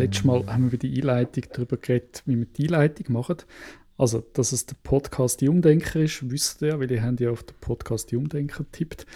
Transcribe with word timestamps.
letzte 0.00 0.26
Mal 0.26 0.46
haben 0.46 0.70
wir 0.70 0.78
bei 0.78 0.88
der 0.88 0.90
Einleitung 0.90 1.44
darüber 1.52 1.76
geredet, 1.76 2.22
wie 2.26 2.38
wir 2.38 2.46
die 2.46 2.64
Einleitung 2.64 3.12
machen. 3.12 3.36
Also, 3.96 4.24
dass 4.32 4.52
es 4.52 4.66
der 4.66 4.76
Podcast 4.82 5.40
Die 5.40 5.48
Umdenker 5.48 6.00
ist, 6.00 6.30
wisst 6.30 6.62
ihr 6.62 6.80
weil 6.80 6.90
ihr 6.90 7.02
habt 7.02 7.20
ja 7.20 7.30
auf 7.30 7.42
den 7.42 7.56
Podcast 7.60 8.10
Die 8.10 8.16
Umdenker 8.16 8.64
tippt. 8.72 9.06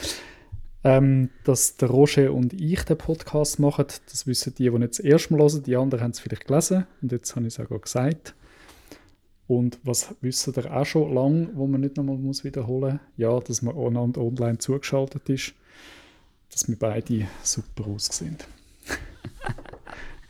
Ähm, 0.87 1.31
dass 1.45 1.77
der 1.77 1.89
Roger 1.89 2.35
und 2.35 2.53
ich 2.53 2.83
den 2.83 2.99
Podcast 2.99 3.59
machen, 3.59 3.87
das 4.11 4.27
wissen 4.27 4.55
die, 4.59 4.65
die 4.65 4.79
nicht 4.79 4.91
das 4.91 4.99
erste 4.99 5.33
Mal 5.33 5.41
hören. 5.41 5.63
Die 5.63 5.77
anderen 5.77 6.05
haben 6.05 6.11
es 6.11 6.21
vielleicht 6.21 6.47
gelesen 6.47 6.87
und 7.01 7.13
jetzt 7.13 7.35
habe 7.35 7.47
ich 7.47 7.59
es 7.59 7.61
auch 7.61 7.81
gesagt. 7.81 8.35
Und 9.47 9.79
was 9.83 10.15
wissen 10.21 10.53
ihr 10.57 10.75
auch 10.75 10.85
schon 10.85 11.15
lange, 11.15 11.49
wo 11.55 11.67
man 11.67 11.81
nicht 11.81 11.97
nochmal 11.97 12.17
muss 12.17 12.45
wiederholen 12.45 12.95
muss? 12.95 13.17
Ja, 13.17 13.41
dass 13.41 13.63
man 13.63 13.75
online 13.75 14.59
zugeschaltet 14.59 15.29
ist, 15.31 15.55
dass 16.51 16.69
wir 16.69 16.79
beide 16.79 17.27
super 17.43 17.87
aussehen. 17.87 18.37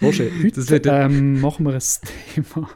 Roger, 0.02 0.24
heute 0.70 0.90
ähm, 0.90 1.40
machen 1.40 1.66
wir 1.66 1.74
ein 1.74 1.82
Thema. 2.34 2.70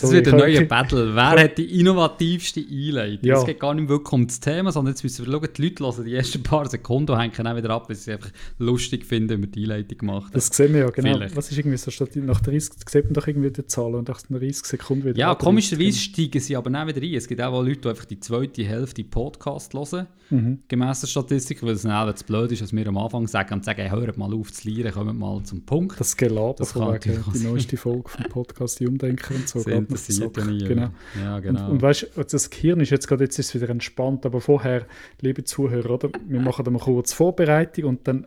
Das 0.00 0.12
wird 0.12 0.28
ein 0.28 0.36
neuer 0.36 0.62
Battle. 0.62 1.14
Wer 1.14 1.44
hat 1.44 1.58
die 1.58 1.80
innovativste 1.80 2.60
Einleitung? 2.60 3.28
Ja. 3.28 3.38
Es 3.38 3.44
geht 3.44 3.58
gar 3.58 3.74
nicht 3.74 3.88
wirklich 3.88 4.12
um 4.12 4.26
das 4.26 4.38
Thema, 4.38 4.70
sondern 4.70 4.92
jetzt 4.94 5.02
müssen 5.02 5.26
wir 5.26 5.32
schauen, 5.32 5.48
die 5.56 5.62
Leute 5.62 5.84
hören 5.84 6.04
die 6.04 6.14
ersten 6.14 6.42
paar 6.42 6.68
Sekunden 6.68 7.12
und 7.12 7.18
hängen 7.18 7.32
dann 7.36 7.56
wieder 7.56 7.70
ab, 7.70 7.88
weil 7.88 7.96
sie 7.96 8.10
es 8.10 8.16
einfach 8.16 8.30
lustig 8.58 9.04
finden, 9.04 9.30
wenn 9.30 9.40
wir 9.42 9.48
die 9.48 9.64
Einleitung 9.64 9.98
gemacht 9.98 10.26
haben. 10.26 10.32
Das 10.32 10.46
sehen 10.46 10.72
wir 10.72 10.80
ja, 10.80 10.90
genau. 10.90 11.14
Vielleicht. 11.14 11.36
Was 11.36 11.50
ist 11.50 11.58
irgendwie 11.58 11.76
so, 11.76 11.90
statt 11.90 12.10
nach 12.16 12.40
30 12.40 12.72
sieht 12.88 13.04
man 13.04 13.14
doch 13.14 13.26
irgendwie 13.26 13.50
die 13.50 13.66
Zahlen 13.66 13.94
und 13.96 14.08
nach 14.08 14.22
30 14.22 14.64
Sekunden 14.64 15.04
wieder 15.04 15.18
Ja, 15.18 15.34
komischerweise 15.34 15.98
steigen 15.98 16.40
sie 16.40 16.56
aber 16.56 16.70
dann 16.70 16.86
wieder 16.86 17.02
ein. 17.02 17.14
Es 17.14 17.26
gibt 17.26 17.40
auch 17.40 17.62
Leute, 17.62 17.80
die 17.80 17.88
einfach 17.88 18.04
die 18.04 18.20
zweite 18.20 18.64
Hälfte 18.64 19.02
Podcast 19.02 19.74
hören, 19.74 20.06
mhm. 20.30 20.60
gemäss 20.68 21.00
der 21.00 21.08
Statistik, 21.08 21.62
weil 21.62 21.70
es 21.70 21.82
dann 21.82 22.16
zu 22.16 22.24
blöd 22.24 22.52
ist, 22.52 22.62
was 22.62 22.72
wir 22.72 22.86
am 22.86 22.98
Anfang 22.98 23.26
sagen 23.26 23.54
und 23.54 23.64
sagen, 23.64 23.82
hey, 23.82 23.90
hört 23.90 24.16
mal 24.16 24.32
auf 24.32 24.52
zu 24.52 24.68
lernen, 24.68 24.92
kommt 24.92 25.18
mal 25.18 25.42
zum 25.42 25.64
Punkt. 25.64 25.98
Das 25.98 26.16
Gelaber 26.16 26.54
das 26.58 26.72
von 26.72 26.94
wegen, 26.94 27.24
die 27.34 27.38
neueste 27.40 27.76
Folge 27.76 28.08
vom 28.08 28.24
Podcast 28.24 28.78
«Die 28.80 28.86
Umdenker» 28.86 29.34
und 29.34 29.48
so 29.48 29.63
interessiert 29.72 30.36
ja 30.36 30.44
nie. 30.44 30.64
Genau. 30.64 30.90
Ja, 31.20 31.40
genau. 31.40 31.66
Und, 31.66 31.72
und 31.72 31.82
weißt 31.82 32.10
du, 32.14 32.22
das 32.22 32.50
Gehirn 32.50 32.80
ist 32.80 32.90
jetzt 32.90 33.08
gerade 33.08 33.24
jetzt 33.24 33.38
ist 33.38 33.54
wieder 33.54 33.68
entspannt, 33.68 34.26
aber 34.26 34.40
vorher, 34.40 34.86
liebe 35.20 35.44
Zuhörer, 35.44 35.90
oder? 35.90 36.10
wir 36.26 36.40
machen 36.40 36.64
dann 36.64 36.78
kurz 36.78 37.12
Vorbereitung 37.12 37.84
und 37.84 38.08
dann 38.08 38.26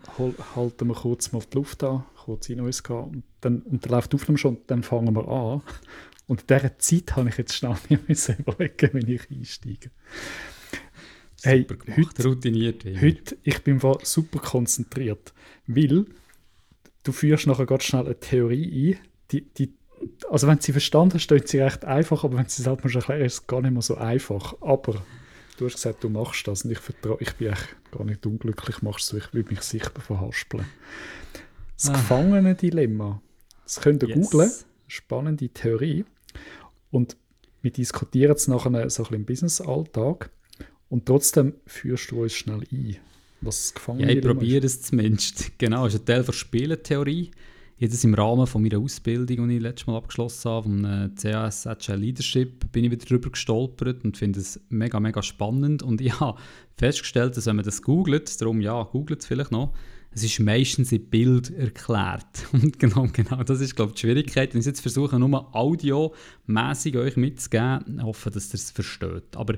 halten 0.56 0.88
wir 0.88 0.96
kurz 0.96 1.32
mal 1.32 1.42
die 1.52 1.58
Luft 1.58 1.84
an, 1.84 2.04
kurz 2.16 2.50
in 2.50 2.62
uns 2.62 2.84
gehen 2.84 2.98
und 2.98 3.24
dann, 3.42 3.62
und 3.62 3.86
dann 3.86 3.92
läuft 3.92 4.14
die 4.14 4.16
Aufnahme 4.16 4.38
schon 4.38 4.58
und 4.58 4.72
dann 4.72 4.84
fangen 4.84 5.16
wir 5.16 5.28
an. 5.28 5.62
Und 6.28 6.42
in 6.42 6.48
dieser 6.48 6.78
Zeit 6.78 7.16
habe 7.16 7.30
ich 7.30 7.38
jetzt 7.38 7.56
schnell 7.56 7.76
mir 7.90 8.00
überlegen, 8.40 8.90
wenn 8.94 9.08
ich 9.08 9.32
einsteige. 9.32 9.92
Hey, 11.44 11.64
gemacht, 11.64 11.98
heute, 11.98 12.24
routiniert. 12.28 12.84
Heute, 13.00 13.38
ich 13.44 13.64
bin 13.64 13.80
super 14.04 14.40
konzentriert, 14.40 15.34
weil 15.68 16.06
du 17.04 17.12
führst 17.12 17.48
nachher 17.48 17.66
ganz 17.66 17.84
schnell 17.84 18.06
eine 18.06 18.20
Theorie 18.20 18.96
ein, 18.96 19.00
die, 19.32 19.42
die 19.42 19.74
also 20.30 20.48
wenn 20.48 20.60
sie 20.60 20.72
verstanden 20.72 21.16
hast, 21.16 21.24
steht 21.24 21.48
sie 21.48 21.60
recht 21.60 21.86
einfach, 21.86 22.24
aber 22.24 22.38
wenn 22.38 22.48
sie 22.48 22.62
es 22.62 22.68
halt 22.68 22.84
mal 22.84 22.94
erklären, 22.94 23.22
ist 23.22 23.34
es 23.34 23.48
gar 23.48 23.62
nicht 23.62 23.72
mehr 23.72 23.82
so 23.82 23.96
einfach. 23.96 24.56
Aber 24.62 25.04
du 25.58 25.66
hast 25.66 25.76
gesagt, 25.76 26.04
du 26.04 26.10
machst 26.10 26.48
das 26.48 26.64
und 26.66 26.72
ich 26.72 26.80
vertraue, 26.80 27.18
ich 27.20 27.34
bin 27.36 27.52
echt 27.52 27.76
gar 27.92 28.04
nicht 28.04 28.26
unglücklich, 28.26 28.82
machst 28.82 29.12
du, 29.12 29.18
ich 29.18 29.34
will 29.34 29.46
mich 29.50 29.62
sicher 29.62 29.92
verhaspeln. 30.00 30.66
Das 31.76 31.90
ah. 31.90 31.94
Gefangenen-Dilemma, 31.94 33.22
das 33.64 33.82
könnt 33.82 34.04
ihr 34.04 34.10
yes. 34.10 34.30
googlen, 34.30 34.52
spannende 34.88 35.50
Theorie. 35.50 36.06
Und 36.92 37.18
wir 37.62 37.72
diskutieren 37.72 38.36
es 38.36 38.48
nachher 38.48 38.90
so 38.90 39.04
ein 39.04 39.06
bisschen 39.06 39.16
im 39.16 39.26
Business-Alltag 39.26 40.30
und 40.90 41.06
trotzdem 41.06 41.56
führst 41.66 42.12
du 42.12 42.24
uns 42.24 42.34
schnell 42.34 42.64
ein. 42.72 42.98
Was 43.42 43.74
Gefangene 43.74 44.12
ja, 44.12 44.18
ich 44.18 44.26
probiere 44.26 44.66
es 44.66 44.82
zumindest. 44.82 45.60
Genau, 45.60 45.86
das 45.86 45.96
ist 45.96 46.02
ein 46.02 46.06
Teil 46.06 46.24
der 46.24 46.34
Spielentheorie 46.34 47.32
jetzt 47.78 48.04
im 48.04 48.14
Rahmen 48.14 48.48
von 48.48 48.64
meiner 48.64 48.80
Ausbildung, 48.80 49.48
die 49.48 49.58
ich 49.58 49.62
letztes 49.62 49.88
Mal 49.88 49.98
abgeschlossen 49.98 50.50
habe, 50.50 50.64
vom 50.64 50.86
äh, 50.86 51.10
CAS 51.10 51.68
Agile 51.68 51.98
Leadership, 51.98 52.72
bin 52.72 52.84
ich 52.84 52.92
wieder 52.92 53.06
darüber 53.06 53.30
gestolpert 53.30 54.04
und 54.04 54.18
finde 54.18 54.40
es 54.40 54.60
mega, 54.70 55.00
mega 55.00 55.22
spannend. 55.22 55.84
Und 55.84 56.02
ich 56.02 56.20
habe 56.20 56.40
festgestellt, 56.76 57.38
dass 57.38 57.46
wenn 57.46 57.56
man 57.56 57.66
das 57.66 57.82
googelt, 57.82 58.42
darum 58.42 58.62
ja, 58.62 58.82
googelt 58.84 59.22
es 59.22 59.28
vielleicht 59.28 59.52
noch, 59.52 59.74
es 60.12 60.24
ist 60.24 60.40
meistens 60.40 60.92
in 60.92 61.08
Bild 61.10 61.52
erklärt. 61.52 62.26
Und 62.52 62.80
genau, 62.80 63.08
genau, 63.14 63.44
das 63.44 63.62
ist, 63.62 63.76
glaube 63.76 63.92
ich, 63.92 63.96
die 63.96 64.08
Schwierigkeit. 64.08 64.54
Wenn 64.54 64.62
ich 64.62 64.66
jetzt 64.66 64.82
versuche, 64.82 65.20
nur 65.20 65.56
audiomäßig 65.56 66.98
euch 66.98 67.18
mitzugeben, 67.18 68.02
hoffe, 68.02 68.32
dass 68.32 68.50
ihr 68.50 68.56
es 68.56 68.72
versteht. 68.72 69.36
Aber 69.36 69.56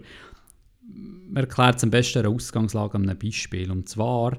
man 0.81 1.43
erklärt 1.43 1.77
es 1.77 1.83
am 1.83 1.91
besten 1.91 2.19
eine 2.19 2.29
Ausgangslage 2.29 2.95
an 2.95 3.07
einem 3.07 3.17
Beispiel. 3.17 3.71
Und 3.71 3.87
zwar 3.87 4.37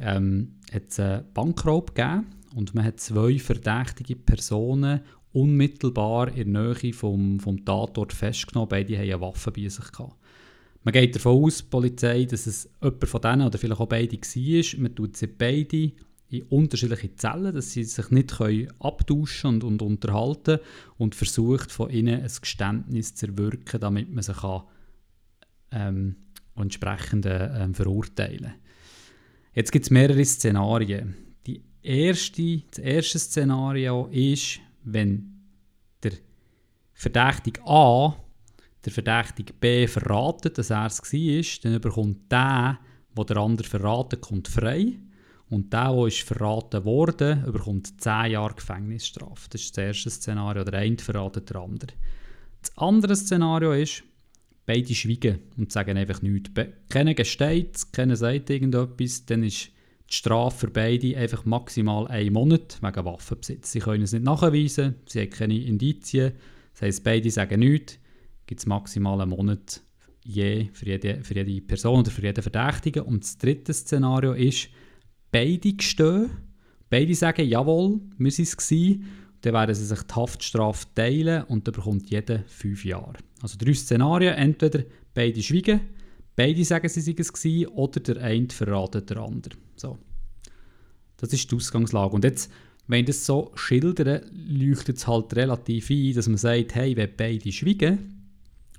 ähm, 0.00 0.56
hat 0.72 0.88
es 0.88 0.98
einen 0.98 1.32
Bankraub 1.32 1.94
gegeben 1.94 2.26
und 2.54 2.74
man 2.74 2.84
hat 2.84 3.00
zwei 3.00 3.38
verdächtige 3.38 4.16
Personen 4.16 5.00
unmittelbar 5.32 6.28
in 6.36 6.52
der 6.52 6.74
Nähe 6.74 6.92
vom, 6.92 7.40
vom 7.40 7.64
Tatort 7.64 8.12
festgenommen. 8.12 8.68
Beide 8.68 8.98
hatten 8.98 9.10
eine 9.10 9.20
Waffe 9.20 9.50
bei 9.50 9.68
sich. 9.68 9.90
Gehabt. 9.92 10.16
Man 10.84 10.92
geht 10.92 11.14
davon 11.14 11.44
aus, 11.44 11.58
die 11.58 11.70
Polizei, 11.70 12.24
dass 12.24 12.46
es 12.46 12.68
jemand 12.82 13.08
von 13.08 13.20
denen 13.20 13.46
oder 13.46 13.58
vielleicht 13.58 13.80
auch 13.80 13.88
beide 13.88 14.16
war. 14.16 14.80
Man 14.80 14.94
tut 14.94 15.16
sie 15.16 15.26
beide 15.28 15.92
in 16.28 16.42
unterschiedliche 16.48 17.14
Zellen, 17.14 17.54
dass 17.54 17.72
sie 17.72 17.84
sich 17.84 18.10
nicht 18.10 18.36
können 18.36 18.68
abtauschen 18.80 19.50
und, 19.50 19.64
und 19.64 19.82
unterhalten 19.82 20.58
und 20.96 21.14
versucht 21.14 21.70
von 21.70 21.90
ihnen 21.90 22.22
ein 22.22 22.30
Geständnis 22.40 23.14
zu 23.14 23.26
erwirken, 23.28 23.80
damit 23.80 24.10
man 24.10 24.22
sie 24.22 24.32
kann, 24.32 24.62
ähm, 25.70 26.16
entsprechend 26.56 27.26
ähm, 27.26 27.74
verurteilen 27.74 28.54
Jetzt 29.54 29.70
gibt 29.70 29.84
es 29.84 29.90
mehrere 29.90 30.24
Szenarien 30.24 31.14
erste, 31.82 32.62
das 32.70 32.78
erste 32.78 33.18
Szenario 33.18 34.06
ist, 34.10 34.60
wenn 34.84 35.40
der 36.02 36.12
Verdächtige 36.92 37.60
A 37.66 38.16
der 38.84 38.92
Verdächtige 38.92 39.52
B 39.52 39.86
verratet, 39.86 40.58
dass 40.58 40.70
er 40.70 40.86
es 40.86 41.00
war, 41.00 41.70
dann 41.70 41.80
bekommt 41.80 42.32
der, 42.32 42.78
der 43.16 43.24
der 43.24 43.36
andere 43.36 43.68
verraten 43.68 44.20
kommt 44.20 44.48
frei. 44.48 44.98
Und 45.48 45.72
der, 45.72 45.92
der 45.92 46.06
ist 46.06 46.22
verraten 46.22 46.84
wurde, 46.84 47.36
bekommt 47.46 48.00
10 48.00 48.32
Jahre 48.32 48.54
Gefängnisstrafe. 48.54 49.48
Das 49.50 49.60
ist 49.60 49.76
das 49.76 49.84
erste 49.84 50.10
Szenario. 50.10 50.64
Der 50.64 50.80
eine 50.80 50.98
verratet 50.98 51.50
der 51.50 51.60
andere. 51.60 51.92
Das 52.62 52.76
andere 52.78 53.14
Szenario 53.14 53.72
ist, 53.72 54.02
beide 54.64 54.94
schweigen 54.94 55.40
und 55.56 55.70
sagen 55.70 55.98
einfach 55.98 56.22
nichts. 56.22 56.50
Keiner 56.88 57.14
gesteht, 57.14 57.92
keiner 57.92 58.16
sagt 58.16 58.50
irgendetwas, 58.50 59.26
dann 59.26 59.42
ist 59.42 59.70
die 60.12 60.18
Strafe 60.18 60.66
für 60.66 60.70
beide 60.70 61.16
einfach 61.16 61.46
maximal 61.46 62.06
einen 62.08 62.34
Monat 62.34 62.78
wegen 62.82 63.04
Waffenbesitz. 63.04 63.72
Sie 63.72 63.78
können 63.78 64.02
es 64.02 64.12
nicht 64.12 64.24
nachweisen, 64.24 64.96
sie 65.06 65.22
haben 65.22 65.30
keine 65.30 65.58
Indizien. 65.58 66.32
Das 66.74 66.82
heisst, 66.82 67.04
beide 67.04 67.30
sagen 67.30 67.60
nichts, 67.60 67.98
gibt 68.46 68.60
es 68.60 68.66
maximal 68.66 69.22
einen 69.22 69.30
Monat 69.30 69.80
je 70.22 70.68
für 70.74 70.86
jede, 70.86 71.24
für 71.24 71.34
jede 71.34 71.60
Person 71.62 72.00
oder 72.00 72.10
für 72.10 72.22
jeden 72.22 72.42
Verdächtigen. 72.42 73.04
Und 73.04 73.24
das 73.24 73.38
dritte 73.38 73.72
Szenario 73.72 74.34
ist, 74.34 74.68
beide 75.30 75.72
gestehen, 75.72 76.30
beide 76.90 77.14
sagen, 77.14 77.48
jawohl, 77.48 78.00
müssen 78.18 78.42
es 78.42 78.56
gewesen. 78.56 79.06
Dann 79.40 79.54
werden 79.54 79.74
sie 79.74 79.86
sich 79.86 80.02
die 80.02 80.14
Haftstrafe 80.14 80.86
teilen 80.94 81.44
und 81.44 81.66
dann 81.66 81.74
bekommt 81.74 82.10
jeder 82.10 82.44
fünf 82.46 82.84
Jahre. 82.84 83.14
Also 83.40 83.56
drei 83.58 83.72
Szenarien, 83.72 84.34
entweder 84.34 84.84
beide 85.14 85.42
schweigen, 85.42 85.80
beide 86.36 86.64
sagen, 86.64 86.88
sie 86.88 87.00
seien 87.00 87.16
es 87.18 87.32
gewesen, 87.32 87.68
oder 87.68 87.98
der 87.98 88.22
eine 88.22 88.48
verratet 88.50 89.08
der 89.08 89.16
andere. 89.16 89.56
So. 89.76 89.98
Das 91.16 91.32
ist 91.32 91.50
die 91.50 91.56
Ausgangslage. 91.56 92.14
Und 92.14 92.24
jetzt, 92.24 92.50
wenn 92.88 93.00
ich 93.00 93.06
das 93.06 93.26
so 93.26 93.52
schildere, 93.54 94.22
leuchtet 94.32 94.96
es 94.96 95.06
halt 95.06 95.34
relativ 95.36 95.90
ein, 95.90 96.14
dass 96.14 96.28
man 96.28 96.36
sagt, 96.36 96.74
hey, 96.74 96.96
wenn 96.96 97.10
beide 97.16 97.52
schweigen, 97.52 98.30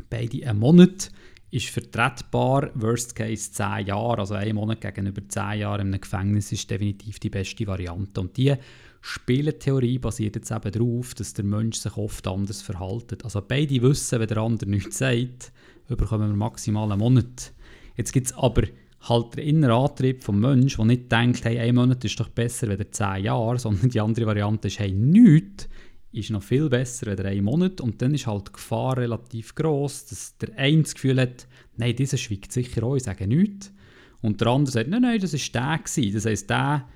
beide 0.09 0.47
einen 0.47 0.59
Monat, 0.59 1.11
ist 1.53 1.69
vertretbar, 1.69 2.71
worst 2.73 3.15
case 3.15 3.51
10 3.51 3.85
Jahre, 3.85 4.17
also 4.17 4.33
ein 4.33 4.55
Monat 4.55 4.81
gegenüber 4.81 5.21
10 5.27 5.59
Jahren 5.59 5.81
in 5.81 5.87
einem 5.93 6.01
Gefängnis 6.01 6.51
ist 6.51 6.69
definitiv 6.69 7.19
die 7.19 7.29
beste 7.29 7.67
Variante. 7.67 8.21
Und 8.21 8.35
die 8.37 8.55
Spielentheorie 9.01 9.99
basiert 9.99 10.35
jetzt 10.35 10.49
eben 10.49 10.71
darauf, 10.71 11.13
dass 11.13 11.33
der 11.33 11.45
Mensch 11.45 11.77
sich 11.77 11.95
oft 11.95 12.27
anders 12.27 12.63
verhält. 12.63 13.23
Also 13.23 13.43
beide 13.47 13.81
wissen, 13.83 14.19
wenn 14.19 14.27
der 14.27 14.37
andere 14.37 14.69
nichts 14.69 14.97
sagt, 14.97 15.51
bekommen 15.87 16.29
wir 16.29 16.35
maximal 16.35 16.91
einen 16.91 16.99
Monat. 16.99 17.53
Jetzt 17.97 18.13
gibt 18.13 18.27
es 18.27 18.33
aber 18.33 18.63
halt 19.03 19.35
der 19.35 19.43
innere 19.43 19.73
Antrieb 19.73 20.23
vom 20.23 20.39
Menschen, 20.39 20.77
der 20.77 20.85
nicht 20.85 21.11
denkt, 21.11 21.43
hey, 21.45 21.59
ein 21.59 21.75
Monat 21.75 22.03
ist 22.05 22.19
doch 22.19 22.29
besser 22.29 22.69
als 22.69 22.91
zehn 22.91 23.25
Jahre, 23.25 23.59
sondern 23.59 23.89
die 23.89 23.99
andere 23.99 24.25
Variante 24.25 24.67
ist, 24.67 24.79
hey, 24.79 24.91
nichts 24.91 25.67
ist 26.11 26.29
noch 26.29 26.43
viel 26.43 26.69
besser 26.69 27.07
als 27.09 27.21
ein 27.21 27.43
Monat 27.43 27.81
und 27.81 28.01
dann 28.01 28.13
ist 28.13 28.27
halt 28.27 28.47
die 28.47 28.53
Gefahr 28.53 28.97
relativ 28.97 29.55
groß, 29.55 30.05
dass 30.05 30.37
der 30.37 30.57
eine 30.57 30.83
das 30.83 30.93
Gefühl 30.93 31.19
hat, 31.19 31.47
nein, 31.75 31.95
dieser 31.95 32.17
schweigt 32.17 32.51
sicher 32.51 32.83
auch, 32.83 32.95
ich 32.95 33.03
sage 33.03 33.27
nichts. 33.27 33.73
Und 34.21 34.39
der 34.39 34.47
andere 34.47 34.71
sagt, 34.71 34.89
nein, 34.89 35.01
nein, 35.01 35.19
das 35.19 35.33
war 35.33 35.39
der. 35.61 35.83
Gewesen. 35.83 36.13
Das 36.13 36.25
heisst, 36.25 36.49
der, 36.49 36.87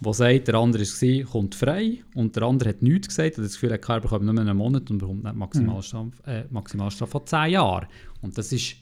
der 0.00 0.12
sagt, 0.14 0.48
der 0.48 0.54
andere 0.54 0.84
war, 0.84 1.24
kommt 1.30 1.54
frei 1.54 1.98
und 2.14 2.34
der 2.34 2.44
andere 2.44 2.70
hat 2.70 2.82
nichts 2.82 3.08
gesagt 3.08 3.36
und 3.36 3.44
das 3.44 3.54
Gefühl 3.54 3.72
hat, 3.72 3.86
er 3.86 4.00
bekommt 4.00 4.24
nur 4.24 4.38
einen 4.38 4.56
Monat 4.56 4.90
und 4.90 4.98
bekommt 4.98 5.24
nicht 5.24 5.34
Maximalstrafe, 5.34 6.06
mhm. 6.06 6.32
äh, 6.32 6.44
Maximalstrafe 6.50 7.10
von 7.10 7.26
10 7.26 7.50
Jahren. 7.50 7.88
Und 8.22 8.38
das 8.38 8.52
ist, 8.52 8.76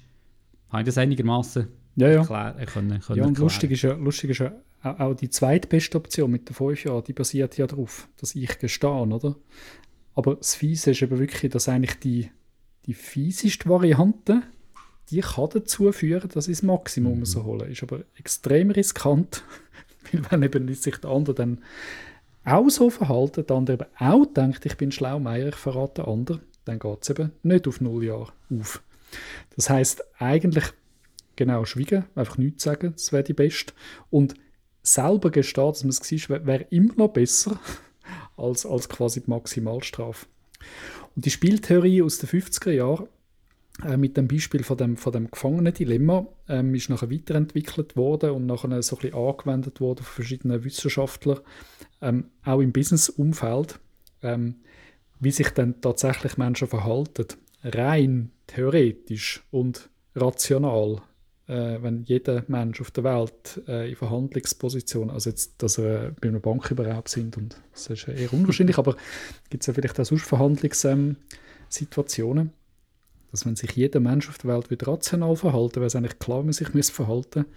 habe 0.68 0.82
ich 0.82 0.86
das 0.86 0.98
einigermaßen 0.98 1.66
ja, 2.00 2.08
ja. 2.08 2.20
Erklären, 2.20 2.66
können, 2.66 3.00
können 3.00 3.18
ja, 3.18 3.24
und 3.24 3.38
lustig 3.38 3.70
ist 3.70 3.82
ja, 3.82 3.94
lustig 3.94 4.30
ist 4.30 4.38
ja 4.38 4.52
auch 4.82 5.14
die 5.14 5.28
zweitbeste 5.28 5.98
Option 5.98 6.30
mit 6.30 6.48
den 6.48 6.54
fünf 6.54 6.84
Jahren, 6.84 7.04
die 7.04 7.12
basiert 7.12 7.56
ja 7.58 7.66
darauf, 7.66 8.08
dass 8.18 8.34
ich 8.34 8.58
gestehe, 8.58 8.90
oder? 8.90 9.36
Aber 10.14 10.36
das 10.36 10.54
Fiese 10.54 10.92
ist 10.92 11.02
eben 11.02 11.18
wirklich, 11.18 11.50
dass 11.52 11.68
eigentlich 11.68 11.98
die, 11.98 12.30
die 12.86 12.94
fieseste 12.94 13.68
Variante, 13.68 14.42
die 15.10 15.20
kann 15.20 15.48
dazu 15.52 15.92
führen, 15.92 16.28
dass 16.30 16.48
ich 16.48 16.58
das 16.58 16.62
Maximum 16.62 17.20
mhm. 17.20 17.24
so 17.26 17.44
hole. 17.44 17.66
Ist 17.66 17.82
aber 17.82 18.04
extrem 18.16 18.70
riskant, 18.70 19.44
weil 20.12 20.30
wenn 20.30 20.42
eben 20.42 20.74
sich 20.74 20.96
der 20.96 21.10
andere 21.10 21.34
dann 21.34 21.58
auch 22.44 22.68
so 22.70 22.90
verhalten, 22.90 23.46
der 23.46 23.56
andere 23.56 23.74
eben 23.74 23.86
auch 23.98 24.26
denkt, 24.26 24.64
ich 24.66 24.76
bin 24.76 24.92
schlau, 24.92 25.20
Meier, 25.20 25.48
ich 25.48 25.56
verrate 25.56 26.02
den 26.02 26.10
anderen, 26.10 26.40
dann 26.64 26.78
geht 26.78 27.02
es 27.02 27.10
eben 27.10 27.32
nicht 27.42 27.68
auf 27.68 27.80
null 27.80 28.04
Jahre 28.04 28.32
auf. 28.58 28.82
Das 29.56 29.68
heißt 29.68 30.04
eigentlich 30.18 30.64
genau 31.40 31.64
schweigen, 31.64 32.04
einfach 32.14 32.36
nichts 32.36 32.64
sagen, 32.64 32.92
das 32.92 33.12
wäre 33.12 33.24
die 33.24 33.32
Beste. 33.32 33.72
Und 34.10 34.34
selber 34.82 35.30
gestehen, 35.30 35.68
dass 35.68 35.84
man 35.84 35.90
es 35.90 36.30
war, 36.30 36.46
wäre 36.46 36.66
immer 36.68 36.94
noch 36.96 37.08
besser 37.08 37.58
als, 38.36 38.66
als 38.66 38.90
quasi 38.90 39.22
die 39.22 39.30
Maximalstrafe. 39.30 40.26
Und 41.16 41.24
die 41.24 41.30
Spieltheorie 41.30 42.02
aus 42.02 42.18
den 42.18 42.28
50er 42.28 42.72
Jahren 42.72 43.08
äh, 43.82 43.96
mit 43.96 44.18
dem 44.18 44.28
Beispiel 44.28 44.62
von 44.62 44.76
dem, 44.76 44.98
von 44.98 45.14
dem 45.14 45.30
Gefangenen-Dilemma 45.30 46.26
ähm, 46.48 46.74
ist 46.74 46.90
nachher 46.90 47.10
weiterentwickelt 47.10 47.96
worden 47.96 48.32
und 48.32 48.44
nachher 48.44 48.82
so 48.82 48.96
ein 48.96 49.00
bisschen 49.00 49.16
angewendet 49.16 49.80
worden 49.80 50.04
von 50.04 50.14
verschiedenen 50.14 50.62
Wissenschaftlern, 50.62 51.40
ähm, 52.02 52.26
auch 52.44 52.60
im 52.60 52.72
Business-Umfeld, 52.72 53.80
ähm, 54.22 54.56
wie 55.20 55.30
sich 55.30 55.48
dann 55.50 55.80
tatsächlich 55.80 56.36
Menschen 56.36 56.68
verhalten. 56.68 57.28
Rein 57.62 58.30
theoretisch 58.46 59.42
und 59.50 59.88
rational 60.14 61.00
äh, 61.50 61.82
wenn 61.82 62.04
jeder 62.04 62.44
Mensch 62.46 62.80
auf 62.80 62.92
der 62.92 63.02
Welt 63.02 63.60
äh, 63.66 63.90
in 63.90 63.96
Verhandlungsposition, 63.96 65.10
also 65.10 65.30
jetzt, 65.30 65.60
dass 65.62 65.78
er 65.78 66.12
bei 66.20 66.28
einer 66.28 66.38
Bank 66.38 66.70
überhaupt 66.70 67.08
sind, 67.08 67.36
und 67.36 67.60
das 67.72 67.88
ist 67.88 68.06
eher 68.06 68.32
unwahrscheinlich, 68.32 68.78
aber 68.78 68.94
gibt 69.48 69.64
es 69.64 69.66
ja 69.66 69.74
vielleicht 69.74 69.98
auch 69.98 70.04
sonst 70.04 70.26
Verhandlungssituationen, 70.26 72.46
ähm, 72.46 72.52
dass 73.32 73.46
wenn 73.46 73.56
sich 73.56 73.72
jeder 73.72 73.98
Mensch 73.98 74.28
auf 74.28 74.38
der 74.38 74.54
Welt 74.54 74.70
wieder 74.70 74.86
rational 74.86 75.34
verhalten, 75.34 75.74
wäre 75.76 75.86
es 75.86 75.96
eigentlich 75.96 76.20
klar, 76.20 76.42
wie 76.42 76.44
man 76.44 76.52
sich 76.52 76.68
verhalten 76.68 77.40
müsste. 77.40 77.52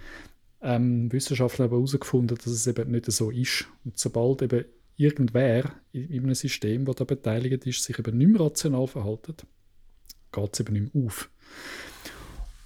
Ähm, 0.64 1.12
Wissenschaftler 1.12 1.66
haben 1.66 1.72
herausgefunden, 1.72 2.38
dass 2.38 2.48
es 2.48 2.66
eben 2.66 2.90
nicht 2.90 3.12
so 3.12 3.30
ist. 3.30 3.68
Und 3.86 4.00
sobald 4.00 4.42
eben 4.42 4.66
irgendwer 4.98 5.72
in, 5.92 6.10
in 6.10 6.24
einem 6.24 6.36
System, 6.36 6.86
das 6.86 6.96
da 6.96 7.04
beteiligt 7.04 7.68
ist, 7.68 7.84
sich 7.84 8.00
eben 8.00 8.18
nicht 8.18 8.30
mehr 8.30 8.42
rational 8.42 8.88
verhalten, 8.88 9.36
geht 10.32 10.54
es 10.54 10.60
eben 10.62 10.74
nicht 10.74 10.96
mehr 10.96 11.06
auf. 11.06 11.30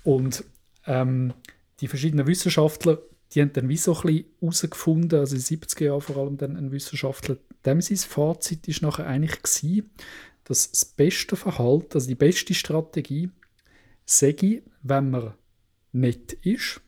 Und 0.03 0.45
ähm, 0.87 1.33
die 1.79 1.87
verschiedenen 1.87 2.25
Wissenschaftler, 2.25 2.99
die 3.33 3.41
haben 3.41 3.53
dann 3.53 3.69
wie 3.69 3.77
so 3.77 3.93
ein 3.93 4.01
bisschen 4.01 4.25
herausgefunden, 4.39 5.19
also 5.19 5.35
in 5.35 5.41
den 5.41 5.59
70er 5.59 5.83
Jahren 5.83 6.01
vor 6.01 6.17
allem 6.17 6.37
dann 6.37 6.55
ein 6.55 6.71
Wissenschaftler, 6.71 7.37
dem 7.65 7.81
sein 7.81 7.97
Fazit 7.97 8.67
ist 8.67 8.81
nachher 8.81 9.05
eigentlich 9.05 9.41
gewesen, 9.41 9.91
dass 10.45 10.71
das 10.71 10.85
beste 10.85 11.35
Verhalten, 11.35 11.93
also 11.93 12.07
die 12.07 12.15
beste 12.15 12.53
Strategie, 12.53 13.29
sage 14.05 14.63
wenn 14.81 15.09
man 15.09 15.33
nett 15.91 16.33
ist, 16.33 16.81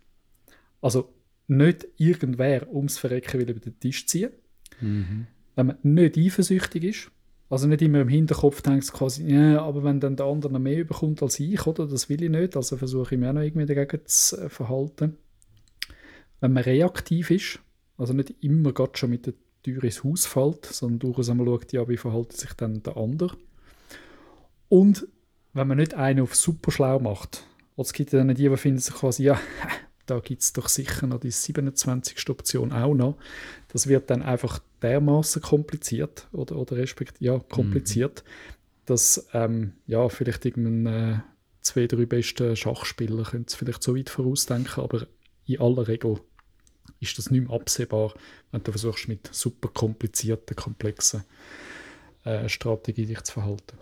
also 0.81 1.13
nicht 1.48 1.88
irgendwer 1.98 2.74
ums 2.74 2.98
Verrecken 2.98 3.40
will 3.40 3.50
über 3.50 3.60
den 3.60 3.80
Tisch 3.80 4.07
ziehen, 4.07 4.31
mhm. 4.80 5.28
wenn 5.56 5.68
man 5.68 5.78
nicht 5.84 6.18
eifersüchtig 6.18 6.84
ist, 6.84 7.12
also 7.50 7.68
nicht 7.68 7.81
immer 7.81 8.01
im 8.01 8.07
Hinterkopf 8.07 8.62
denkst 8.62 8.92
quasi, 8.92 9.34
ja, 9.34 9.62
aber 9.62 9.84
wenn 9.84 10.00
dann 10.00 10.16
der 10.16 10.28
andere 10.28 10.54
noch 10.54 10.60
mehr 10.60 10.84
bekommt 10.84 11.24
als 11.24 11.40
ich, 11.40 11.66
oder? 11.66 11.88
Das 11.88 12.07
will 12.07 12.24
ich 12.24 12.30
nicht, 12.30 12.56
also 12.56 12.78
versuche 12.78 13.16
ich 13.16 13.19
mich 13.19 13.28
auch 13.28 13.34
noch 13.34 13.42
irgendwie 13.42 13.66
dagegen 13.66 14.06
zu 14.06 14.38
äh, 14.38 14.50
verhalten. 14.50 15.18
Wenn 16.40 16.54
man 16.54 16.63
reaktiv 16.63 17.31
ist, 17.31 17.60
also 17.98 18.13
nicht 18.13 18.36
immer 18.44 18.72
gerade 18.72 18.96
schon 18.96 19.10
mit 19.10 19.25
der 19.25 19.34
Tür 19.63 19.84
ins 19.84 20.04
Haus 20.04 20.25
fällt, 20.25 20.66
sondern 20.66 21.00
durchaus 21.00 21.30
einmal 21.30 21.48
schaut, 21.48 21.74
ja, 21.74 21.88
wie 21.90 21.98
verhält 21.98 22.34
sich 22.34 22.54
dann 22.54 22.84
der 22.84 22.96
andere. 22.98 23.36
Und 24.69 25.07
wenn 25.54 25.68
man 25.68 25.78
nicht 25.78 25.96
einen 25.96 26.22
auf 26.22 26.36
super 26.36 26.72
schlau 26.72 27.00
macht, 27.00 27.44
oder 27.75 27.86
es 27.86 27.94
gibt 27.94 28.13
dann 28.13 28.28
die, 28.28 28.36
die 28.36 28.57
finden 28.57 28.80
sich 28.80 28.94
quasi, 28.94 29.24
ja, 29.24 29.40
da 30.06 30.19
gibt 30.19 30.44
es 30.44 30.54
doch 30.54 30.69
sicher 30.69 31.07
noch 31.07 31.19
die 31.19 31.31
27. 31.31 32.30
Option 32.30 32.72
auch 32.72 32.94
noch. 32.94 33.18
Das 33.69 33.88
wird 33.88 34.10
dann 34.12 34.22
einfach 34.22 34.62
dermaßen 34.81 35.41
kompliziert 35.41 36.27
oder, 36.31 36.55
oder 36.57 36.77
respektive 36.77 37.23
ja, 37.23 37.39
kompliziert, 37.39 38.23
mhm. 38.25 38.81
dass 38.85 39.27
ähm, 39.33 39.73
ja, 39.87 40.09
vielleicht 40.09 40.45
irgendein 40.45 40.85
äh, 40.85 41.19
zwei, 41.61 41.87
drei 41.87 42.05
beste 42.05 42.55
Schachspieler 42.55 43.23
können 43.23 43.45
es 43.47 43.55
vielleicht 43.55 43.83
so 43.83 43.95
weit 43.95 44.09
vorausdenken, 44.09 44.83
aber 44.83 45.07
in 45.45 45.59
aller 45.59 45.87
Regel 45.87 46.19
ist 46.99 47.17
das 47.17 47.31
nicht 47.31 47.47
mehr 47.47 47.55
absehbar, 47.55 48.13
wenn 48.51 48.63
du 48.63 48.71
versuchst 48.71 49.07
mit 49.07 49.29
super 49.33 49.69
komplizierten, 49.69 50.55
komplexen 50.55 51.23
äh, 52.23 52.49
Strategien 52.49 53.07
dich 53.07 53.21
zu 53.21 53.33
verhalten. 53.33 53.77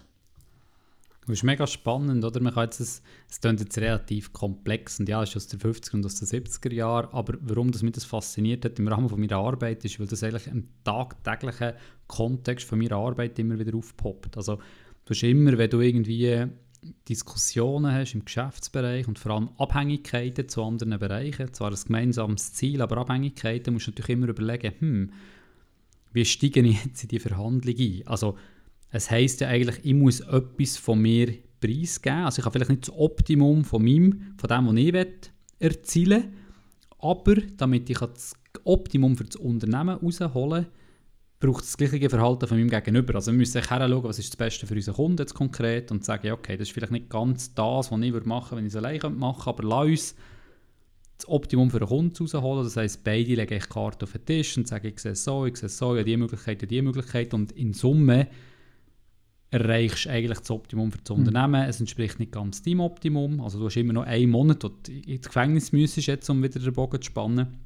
Das 1.28 1.40
ist 1.40 1.44
mega 1.44 1.68
spannend, 1.68 2.24
oder? 2.24 2.40
Man 2.40 2.54
kann 2.54 2.64
jetzt, 2.64 2.80
es, 2.80 3.02
es 3.30 3.42
klingt 3.42 3.60
jetzt 3.60 3.78
relativ 3.78 4.32
komplex 4.32 4.98
und 5.02 5.10
ja, 5.10 5.22
ist 5.22 5.36
aus 5.36 5.48
den 5.48 5.60
50er 5.60 5.96
und 5.96 6.06
aus 6.06 6.16
den 6.16 6.28
70er 6.28 6.74
Jahren, 6.74 7.10
aber 7.12 7.38
warum 7.42 7.70
das 7.72 7.84
mich 7.84 7.92
das 7.92 8.06
fasziniert 8.06 8.64
hat 8.64 8.80
im 8.80 8.88
Rahmen 8.88 9.10
von 9.10 9.20
meiner 9.20 9.36
Arbeit 9.36 9.84
ist, 9.84 10.00
weil 10.00 10.08
das 10.08 10.24
eigentlich 10.24 10.48
im 10.48 10.70
tagtäglichen 10.86 11.74
Kontext 12.08 12.66
von 12.66 12.80
meiner 12.80 12.96
Arbeit 12.96 13.38
immer 13.40 13.60
wieder 13.60 13.76
aufpoppt. 13.76 14.38
Also 14.38 14.56
du 14.56 15.10
hast 15.10 15.24
immer, 15.24 15.58
wenn 15.58 15.70
du 15.70 15.82
irgendwie 15.82 16.48
Diskussionen 17.10 17.92
hast 17.92 18.14
im 18.14 18.24
Geschäftsbereich 18.24 19.10
und 19.10 19.20
vor 19.20 19.34
allem 19.34 19.50
Abhängigkeiten 19.58 20.48
zu 20.48 20.64
anderen 20.64 20.98
Bereichen, 20.98 21.54
zwar 21.54 21.72
ein 21.72 21.78
gemeinsames 21.86 22.54
Ziel, 22.54 22.82
aber 22.82 22.98
Abhängigkeiten 22.98 23.74
musst 23.74 23.88
du 23.88 23.92
natürlich 23.92 24.10
immer 24.10 24.30
überlegen, 24.30 24.74
hm, 24.80 25.12
wie 26.14 26.24
steige 26.24 26.62
ich 26.62 26.86
jetzt 26.86 27.04
in 27.04 27.10
die 27.10 27.20
Verhandlung 27.20 27.76
ein? 27.78 28.04
Also 28.06 28.38
es 28.90 29.12
heisst 29.12 29.42
ja 29.42 29.50
eigentlich, 29.50 29.84
ich 29.84 29.94
muss 29.94 30.22
etwas 30.22 30.78
von 30.78 31.02
mir 31.02 31.34
preisgeben. 31.60 32.26
Also 32.26 32.40
ich 32.40 32.46
habe 32.46 32.54
vielleicht 32.54 32.72
nicht 32.72 32.88
das 32.88 32.96
Optimum 32.96 33.64
von 33.64 33.84
meinem, 33.84 34.34
von 34.38 34.48
dem, 34.50 34.68
was 34.68 34.76
ich 34.76 34.94
will, 34.94 35.18
erzielen 35.60 36.34
aber 37.00 37.36
damit 37.58 37.90
ich 37.90 38.00
das 38.00 38.34
Optimum 38.64 39.16
für 39.16 39.26
das 39.26 39.36
Unternehmen 39.36 40.00
herausholen 40.00 40.64
kann, 40.64 40.72
braucht 41.40 41.64
es 41.64 41.72
das 41.72 41.78
gleiche 41.78 42.10
Verhalten 42.10 42.48
von 42.48 42.58
meinem 42.58 42.70
Gegenüber. 42.70 43.16
Also 43.16 43.32
wir 43.32 43.38
müssen 43.38 43.62
schauen, 43.62 44.04
was 44.04 44.20
ist 44.20 44.30
das 44.30 44.38
Beste 44.38 44.66
für 44.66 44.74
unseren 44.74 44.96
Kunden 44.96 45.18
jetzt 45.20 45.36
konkret 45.36 45.92
und 45.92 46.04
sagen, 46.04 46.32
okay, 46.32 46.58
das 46.58 46.70
ist 46.70 46.74
vielleicht 46.74 46.92
nicht 46.92 47.10
ganz 47.10 47.54
das, 47.54 47.92
was 47.92 48.02
ich 48.02 48.26
machen 48.26 48.52
würde, 48.52 48.56
wenn 48.58 48.66
ich 48.66 48.74
es 48.74 48.76
alleine 48.76 49.10
machen 49.12 49.44
könnte, 49.44 49.50
aber 49.50 49.64
lass 49.64 49.88
uns 49.88 50.16
das 51.18 51.30
Optimum 51.30 51.70
für 51.70 51.80
den 51.80 51.88
Kunden 51.88 52.16
herausholen. 52.16 52.64
Das 52.64 52.78
heisst, 52.78 53.04
beide 53.04 53.36
legen 53.36 53.54
ich 53.54 53.70
Karte 53.70 54.06
auf 54.06 54.12
den 54.12 54.26
Tisch 54.26 54.58
und 54.58 54.68
sagen, 54.68 54.88
ich 54.88 55.00
sehe 55.00 55.12
es 55.12 55.24
so, 55.24 55.46
ich 55.46 55.58
sehe 55.58 55.68
es 55.68 55.78
so, 55.78 55.94
ich 55.94 56.00
habe 56.00 56.06
diese 56.06 56.18
Möglichkeit, 56.18 56.58
ich 56.58 56.62
habe 56.64 56.68
diese 56.68 56.82
Möglichkeit 56.82 57.34
und 57.36 57.52
in 57.52 57.74
Summe 57.74 58.28
erreichst 59.50 60.06
du 60.06 60.10
eigentlich 60.10 60.40
das 60.40 60.52
Optimum 60.52 60.92
für 60.92 61.00
das 61.00 61.16
mhm. 61.16 61.26
Unternehmen. 61.26 61.68
Es 61.68 61.80
entspricht 61.80 62.20
nicht 62.20 62.32
ganz 62.32 62.62
deinem 62.62 62.82
Optimum. 62.82 63.42
Also 63.42 63.60
du 63.60 63.66
hast 63.66 63.78
immer 63.78 63.94
noch 63.94 64.04
einen 64.04 64.30
Monat, 64.30 64.64
wo 64.64 64.70
du 64.70 64.92
ins 64.92 65.28
Gefängnis 65.28 65.72
müsstest, 65.72 66.08
jetzt, 66.08 66.30
um 66.30 66.44
wieder 66.44 66.60
den 66.60 66.74
Bogen 66.74 67.02
zu 67.02 67.08
spannen. 67.08 67.58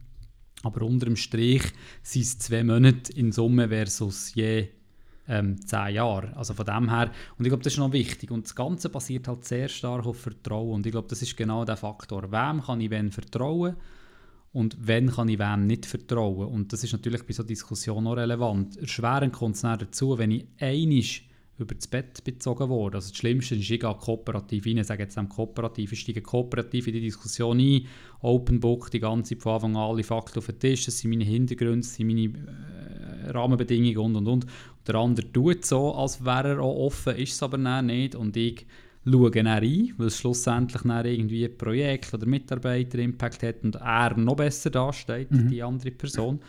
Aber 0.64 0.86
unter 0.86 1.06
dem 1.06 1.16
Strich 1.16 1.64
sind 2.04 2.22
es 2.22 2.38
zwei 2.38 2.64
Monate 2.64 3.12
in 3.14 3.32
Summe 3.32 3.70
versus 3.70 4.36
je 4.36 4.68
ähm, 5.28 5.66
zehn 5.66 5.96
Jahre. 5.96 6.36
Also 6.36 6.54
von 6.54 6.66
dem 6.66 6.90
her, 6.90 7.12
und 7.38 7.46
ich 7.46 7.50
glaube, 7.50 7.64
das 7.64 7.74
ist 7.74 7.80
noch 7.80 7.94
wichtig. 7.94 8.30
Und 8.30 8.46
das 8.46 8.54
Ganze 8.54 8.90
basiert 8.90 9.28
halt 9.28 9.46
sehr 9.46 9.68
stark 9.68 10.06
auf 10.06 10.20
Vertrauen. 10.20 10.76
Und 10.76 10.86
ich 10.86 10.92
glaube, 10.92 11.08
das 11.08 11.22
ist 11.22 11.36
genau 11.36 11.66
der 11.66 11.78
Faktor. 11.78 12.32
Wem 12.32 12.62
kann 12.62 12.82
ich 12.82 12.92
wen 12.92 13.12
vertrauen? 13.12 13.76
Und 14.54 14.76
wenn 14.80 15.10
kann 15.10 15.30
ich 15.30 15.40
wem 15.40 15.66
nicht 15.66 15.86
vertrauen? 15.86 16.48
Und 16.48 16.74
das 16.74 16.84
ist 16.84 16.92
natürlich 16.92 17.26
bei 17.26 17.34
so 17.34 17.42
Diskussionen 17.44 18.06
auch 18.08 18.18
relevant. 18.18 18.78
Erschwerend 18.78 19.34
kommt 19.34 19.56
es 19.56 19.62
dazu, 19.62 20.18
wenn 20.18 20.32
ich 20.32 20.46
einig 20.60 21.31
über 21.58 21.76
das 21.76 21.88
Bett 21.88 22.24
bezogen 22.24 22.70
worden. 22.70 22.96
Also 22.96 23.10
das 23.10 23.18
Schlimmste 23.18 23.56
ist, 23.56 23.70
ich 23.70 23.80
gehe 23.80 23.94
kooperativ 23.94 24.66
rein, 24.66 24.84
sage 24.84 25.04
jetzt 25.04 25.20
kooperativ, 25.30 25.92
ich 25.92 26.00
steige 26.00 26.22
kooperativ 26.22 26.88
in 26.88 26.94
die 26.94 27.02
Diskussion 27.02 27.60
ein, 27.60 27.86
Open 28.22 28.60
Book, 28.60 28.90
die 28.92 29.00
ganze 29.00 29.36
von 29.36 29.54
Anfang 29.54 29.76
an 29.76 29.90
alle 29.90 30.04
Fakten 30.04 30.40
auf 30.40 30.48
den 30.48 30.60
Tisch, 30.60 30.86
das 30.86 31.00
sind 31.00 31.12
meine 31.12 31.24
Hintergründe, 31.24 31.80
das 31.80 31.96
sind 31.96 32.08
meine 32.08 32.24
äh, 32.24 33.30
Rahmenbedingungen 33.32 33.98
und 33.98 34.16
und 34.16 34.28
und. 34.28 34.46
Der 34.88 34.96
andere 34.96 35.32
tut 35.32 35.66
so, 35.66 35.94
als 35.94 36.26
wäre 36.26 36.56
er 36.56 36.60
auch 36.62 36.86
offen, 36.86 37.16
ist 37.16 37.34
es 37.34 37.44
aber 37.44 37.58
nicht 37.84 38.16
und 38.16 38.36
ich 38.36 38.66
schaue 39.06 39.32
dann 39.32 39.48
rein, 39.48 39.94
weil 39.98 40.08
es 40.08 40.18
schlussendlich 40.18 40.82
dann 40.82 41.06
irgendwie 41.06 41.46
ein 41.46 41.58
Projekt 41.58 42.14
oder 42.14 42.26
Mitarbeiter-Impact 42.26 43.44
hat 43.44 43.64
und 43.64 43.76
er 43.76 44.18
noch 44.18 44.36
besser 44.36 44.70
dasteht, 44.70 45.32
mhm. 45.32 45.50
die 45.50 45.64
andere 45.64 45.92
Person 45.92 46.40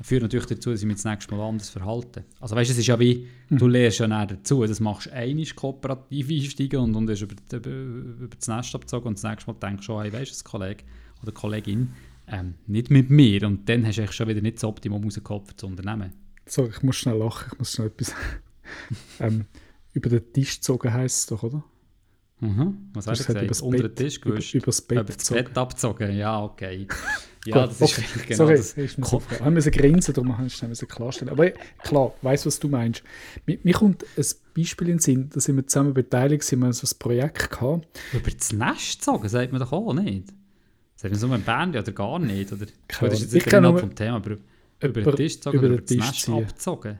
führt 0.00 0.22
natürlich 0.22 0.46
dazu, 0.46 0.70
dass 0.70 0.80
ich 0.80 0.86
mich 0.86 0.96
das 0.96 1.04
nächste 1.04 1.34
Mal 1.34 1.46
anders 1.46 1.70
verhalte. 1.70 2.24
Also 2.40 2.54
weißt, 2.54 2.70
es 2.70 2.78
ist 2.78 2.86
ja 2.86 2.98
wie, 3.00 3.28
du 3.50 3.66
lernst 3.66 3.98
ja 3.98 4.26
dazu, 4.26 4.64
das 4.64 4.80
machst 4.80 5.06
du 5.06 5.12
einmal 5.12 5.46
kooperativ 5.54 6.30
einsteigen 6.30 6.80
und, 6.80 6.94
und 6.94 7.10
hast 7.10 7.22
über, 7.22 7.34
über, 7.52 7.70
über 7.70 8.36
das 8.36 8.48
Nest 8.48 8.74
abgezogen 8.74 9.08
und 9.08 9.18
das 9.18 9.24
nächste 9.24 9.50
Mal 9.50 9.58
denkst 9.58 9.78
du 9.78 9.82
schon, 9.84 10.02
hey, 10.02 10.12
weißt 10.12 10.30
du, 10.30 10.34
das 10.34 10.44
Kollege 10.44 10.84
oder 11.22 11.32
Kollegin, 11.32 11.92
ähm, 12.28 12.54
nicht 12.66 12.90
mit 12.90 13.10
mir 13.10 13.46
und 13.46 13.68
dann 13.68 13.86
hast 13.86 13.98
du 13.98 14.12
schon 14.12 14.28
wieder 14.28 14.40
nicht 14.40 14.56
das 14.56 14.64
Optimum 14.64 15.02
rausgeholt 15.02 15.48
für 15.48 15.54
das 15.54 15.64
Unternehmen. 15.64 16.12
So, 16.46 16.66
ich 16.66 16.82
muss 16.82 16.96
schnell 16.96 17.18
lachen, 17.18 17.48
ich 17.52 17.58
muss 17.58 17.72
schnell 17.72 17.88
etwas... 17.88 18.14
ähm, 19.20 19.46
über 19.94 20.10
den 20.10 20.32
Tisch 20.32 20.56
gezogen 20.56 20.92
heisst 20.92 21.18
es 21.18 21.26
doch, 21.26 21.42
oder? 21.42 21.64
Mhm. 22.40 22.90
Was 22.94 23.06
hast 23.08 23.20
du 23.22 23.26
gesagt, 23.26 23.44
übers 23.44 23.60
Unter 23.62 23.82
Bett- 23.84 23.98
den 23.98 24.06
Tisch 24.06 24.18
über- 24.18 24.30
gewischt? 24.30 24.54
übers 24.54 24.80
Bett 24.82 24.98
Über 25.00 25.12
das. 25.12 25.28
Bett 25.30 25.58
abgezogen, 25.58 26.16
ja, 26.16 26.42
okay. 26.42 26.86
Ja, 27.46 27.62
Gut, 27.66 27.70
das 27.80 27.92
ist 27.92 27.98
okay. 27.98 28.04
genau 28.26 28.36
Sorry, 28.36 28.56
das. 28.56 28.72
ist 28.72 28.96
so 29.06 29.22
Wir 29.30 29.40
haben 29.40 29.54
müssen 29.54 29.70
grinsen, 29.72 30.12
darum 30.12 30.36
haben 30.36 30.48
wir 30.50 30.68
müssen 30.68 30.88
klarstellen. 30.88 31.32
Aber 31.32 31.50
klar, 31.82 32.12
weißt 32.20 32.44
du, 32.44 32.46
was 32.48 32.58
du 32.58 32.68
meinst. 32.68 33.02
Mir, 33.46 33.58
mir 33.62 33.72
kommt 33.74 34.04
ein 34.16 34.24
Beispiel 34.54 34.88
in 34.88 34.94
den 34.94 34.98
Sinn, 35.00 35.30
da 35.32 35.40
sind 35.40 35.56
wir 35.56 35.66
zusammen 35.66 35.94
beteiligt, 35.94 36.42
sind 36.42 36.58
wir 36.58 36.72
so 36.72 36.86
ein 36.86 36.98
Projekt 36.98 37.50
gehabt. 37.50 37.86
Über 38.12 38.30
das 38.30 38.52
Nest 38.52 38.98
gezogen, 38.98 39.28
sagt 39.28 39.52
man 39.52 39.60
doch 39.60 39.72
auch 39.72 39.94
nicht. 39.94 40.28
Sagt 40.96 41.12
man 41.12 41.20
so 41.20 41.30
ein 41.30 41.42
Band 41.42 41.76
oder 41.76 41.92
gar 41.92 42.18
nicht? 42.18 42.52
Oder? 42.52 42.66
Keine 42.88 43.10
Gut, 43.12 43.12
das 43.12 43.22
ist 43.22 43.32
Ahnung. 43.32 43.34
jetzt 43.34 43.46
Ich 43.46 43.60
nicht 43.72 43.80
vom 43.80 43.94
Thema, 43.94 44.16
aber 44.16 44.30
über 44.32 44.40
über- 45.00 45.02
den 45.12 45.16
Tisch 45.16 45.34
gezogen 45.36 45.58
über 45.58 45.66
über 45.68 45.80
das 45.80 45.90
Nest 45.96 46.28
abgezogen. 46.28 46.98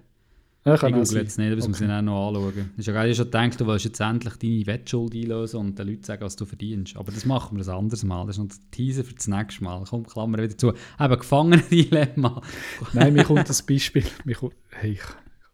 Ich 0.65 0.73
auch 0.73 0.81
google 0.83 0.99
jetzt 1.23 1.39
nicht, 1.39 1.57
das 1.57 1.67
muss 1.69 1.77
Okay. 1.79 1.85
ich 1.85 1.89
dann 1.91 2.05
noch 2.05 2.29
anschauen. 2.29 2.53
Das 2.77 2.79
ist 2.81 2.87
ja 2.87 2.93
geil, 2.93 3.11
ich 3.11 3.17
schon 3.17 3.27
gedacht, 3.27 3.61
du 3.61 3.67
willst 3.67 3.85
jetzt 3.87 4.01
endlich 4.01 4.35
deine 4.37 4.67
Wettschuld 4.67 5.15
einlösen 5.15 5.61
und 5.61 5.79
den 5.79 5.87
Leuten 5.89 6.03
sagen, 6.05 6.23
was 6.23 6.37
du 6.37 6.45
verdienst. 6.45 6.97
Aber 6.97 7.11
das 7.11 7.25
machen 7.25 7.57
wir 7.57 7.67
ein 7.67 7.75
anderes 7.79 8.03
Mal. 8.05 8.27
Das 8.27 8.37
ist 8.37 8.43
noch 8.43 8.49
der 8.49 8.71
Teaser 8.73 9.05
für 9.05 9.15
das 9.15 9.29
nächste 9.29 9.65
Mal. 9.65 9.83
Komm, 9.89 10.05
Klammer 10.07 10.39
wieder 10.43 10.59
zu. 10.59 10.73
Eben, 11.01 11.19
Gefangenen-Dilemma. 11.19 12.43
Nein, 12.93 13.15
mir 13.15 13.25
kommt 13.25 13.49
das 13.49 13.63
Beispiel. 13.63 14.05
Mir 14.25 14.35
kommt, 14.37 14.55
hey, 14.71 14.93
ich- 14.93 15.01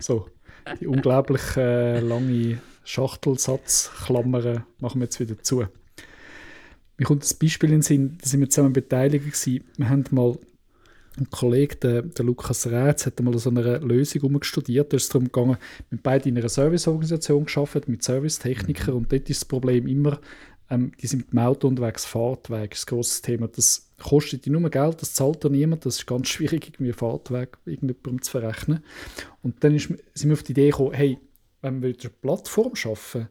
so, 0.01 0.27
die 0.81 0.87
unglaublich 0.89 1.43
äh, 1.57 2.01
lange 2.01 2.59
Schachtelsatzklammern 2.85 4.65
machen 4.81 5.01
wir 5.01 5.05
jetzt 5.05 5.21
wieder 5.21 5.41
zu. 5.43 5.65
Mir 6.97 7.05
kommt 7.07 7.23
das 7.23 7.35
Beispiel 7.35 7.71
in 7.71 7.77
den 7.77 7.83
Sinn, 7.83 8.19
da 8.21 8.29
sind 8.29 8.41
wir 8.41 8.49
zusammen 8.51 8.73
beteiligt 8.73 9.25
gewesen. 9.25 9.65
Wir 9.77 9.89
haben 9.89 10.05
mal, 10.11 10.37
ein 11.17 11.31
Kollege, 11.31 11.77
der, 11.77 12.03
der 12.03 12.25
Lukas 12.25 12.67
Rätz, 12.67 13.07
hat 13.07 13.21
mal 13.21 13.37
so 13.39 13.51
eine 13.51 13.79
Lösung 13.79 14.23
umgestudiert. 14.23 14.93
Da 14.93 14.97
ist 14.97 15.05
es 15.05 15.09
darum 15.11 15.27
gegangen, 15.27 15.57
wir 15.89 15.99
haben 15.99 16.03
beide 16.03 16.29
in 16.29 16.37
einer 16.37 16.49
Serviceorganisation 16.49 17.45
gearbeitet, 17.45 17.89
mit 17.89 18.03
Servicetechnikern 18.03 18.95
und 18.95 19.13
dort 19.13 19.31
ist 19.31 19.43
das 19.43 19.49
Problem 19.49 19.87
immer, 19.87 20.21
ähm, 20.71 20.93
die 21.01 21.07
sind 21.07 21.21
mit 21.21 21.33
dem 21.33 21.39
Auto 21.39 21.69
unterwegs, 21.69 22.05
Fahrtweg 22.05 22.73
ist 22.75 22.87
ein 22.87 22.95
grosses 22.95 23.23
Thema. 23.23 23.49
Das 23.49 23.91
kostet 24.03 24.45
die 24.45 24.51
nur 24.51 24.69
Geld, 24.71 25.03
das 25.03 25.15
zahlt 25.15 25.45
da 25.45 25.49
niemand. 25.49 25.87
Das 25.87 25.97
ist 25.97 26.07
ganz 26.07 26.29
schwierig, 26.31 26.69
irgendwie 26.69 26.93
Fahrtweg 26.93 27.59
irgendjemandem 27.65 28.23
zu 28.23 28.31
verrechnen. 28.31 28.83
Und 29.43 29.63
dann 29.63 29.75
ist, 29.75 29.89
sind 30.15 30.31
wir 30.31 30.33
auf 30.33 30.43
die 30.43 30.53
Idee 30.53 30.71
gekommen, 30.71 30.95
hey, 30.95 31.19
wenn 31.63 31.83
wir 31.83 31.89
eine 31.89 32.11
Plattform 32.21 32.75
schaffen 32.75 33.29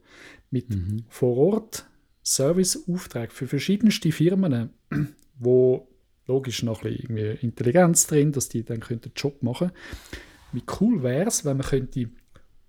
mit 0.49 0.67
vor 1.09 1.37
Ort 1.37 1.85
Serviceaufträgen 2.23 3.31
für 3.31 3.47
verschiedenste 3.47 4.11
Firmen, 4.11 4.69
wo 5.39 5.87
logisch 6.27 6.63
noch 6.63 6.83
ein 6.83 6.91
bisschen 6.91 7.17
irgendwie 7.17 7.45
Intelligenz 7.45 8.07
drin, 8.07 8.31
dass 8.31 8.49
die 8.49 8.63
dann 8.63 8.79
den 8.79 9.11
Job 9.15 9.41
machen 9.43 9.71
Wie 10.51 10.63
cool 10.79 11.03
wäre 11.03 11.27
es, 11.27 11.45
wenn 11.45 11.57
man 11.57 11.65
könnte 11.65 12.09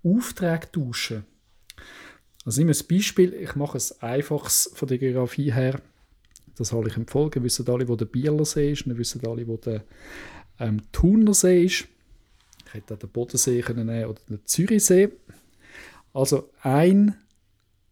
Aufträge 0.02 0.70
tauschen 0.73 1.25
Also 2.44 2.61
nehmen 2.61 2.75
wir 2.75 2.82
ein 2.82 2.88
Beispiel, 2.88 3.34
ich 3.34 3.54
mache 3.54 3.76
es 3.76 4.02
einfaches 4.02 4.70
von 4.75 4.88
der 4.88 4.99
Geografie 4.99 5.52
her, 5.52 5.80
das 6.56 6.68
soll 6.68 6.87
ich 6.88 6.96
empfehlen, 6.96 7.34
wir 7.34 7.42
wissen 7.42 7.68
alle, 7.68 7.88
wo 7.88 7.96
der 7.96 8.04
Bielersee 8.04 8.73
ist, 8.73 8.87
wir 8.87 8.96
wissen 8.96 9.26
alle, 9.26 9.46
wo 9.46 9.56
der 9.56 9.84
ähm, 10.61 10.80
Thunersee 10.92 11.64
ist. 11.64 11.87
Ich 12.66 12.75
hätte 12.75 12.94
auch 12.94 12.99
den 12.99 13.11
Bodensee 13.11 13.61
können 13.61 13.87
nehmen 13.87 14.06
oder 14.06 14.20
den 14.28 14.44
Zürichsee. 14.44 15.11
Also 16.12 16.50
ein 16.62 17.16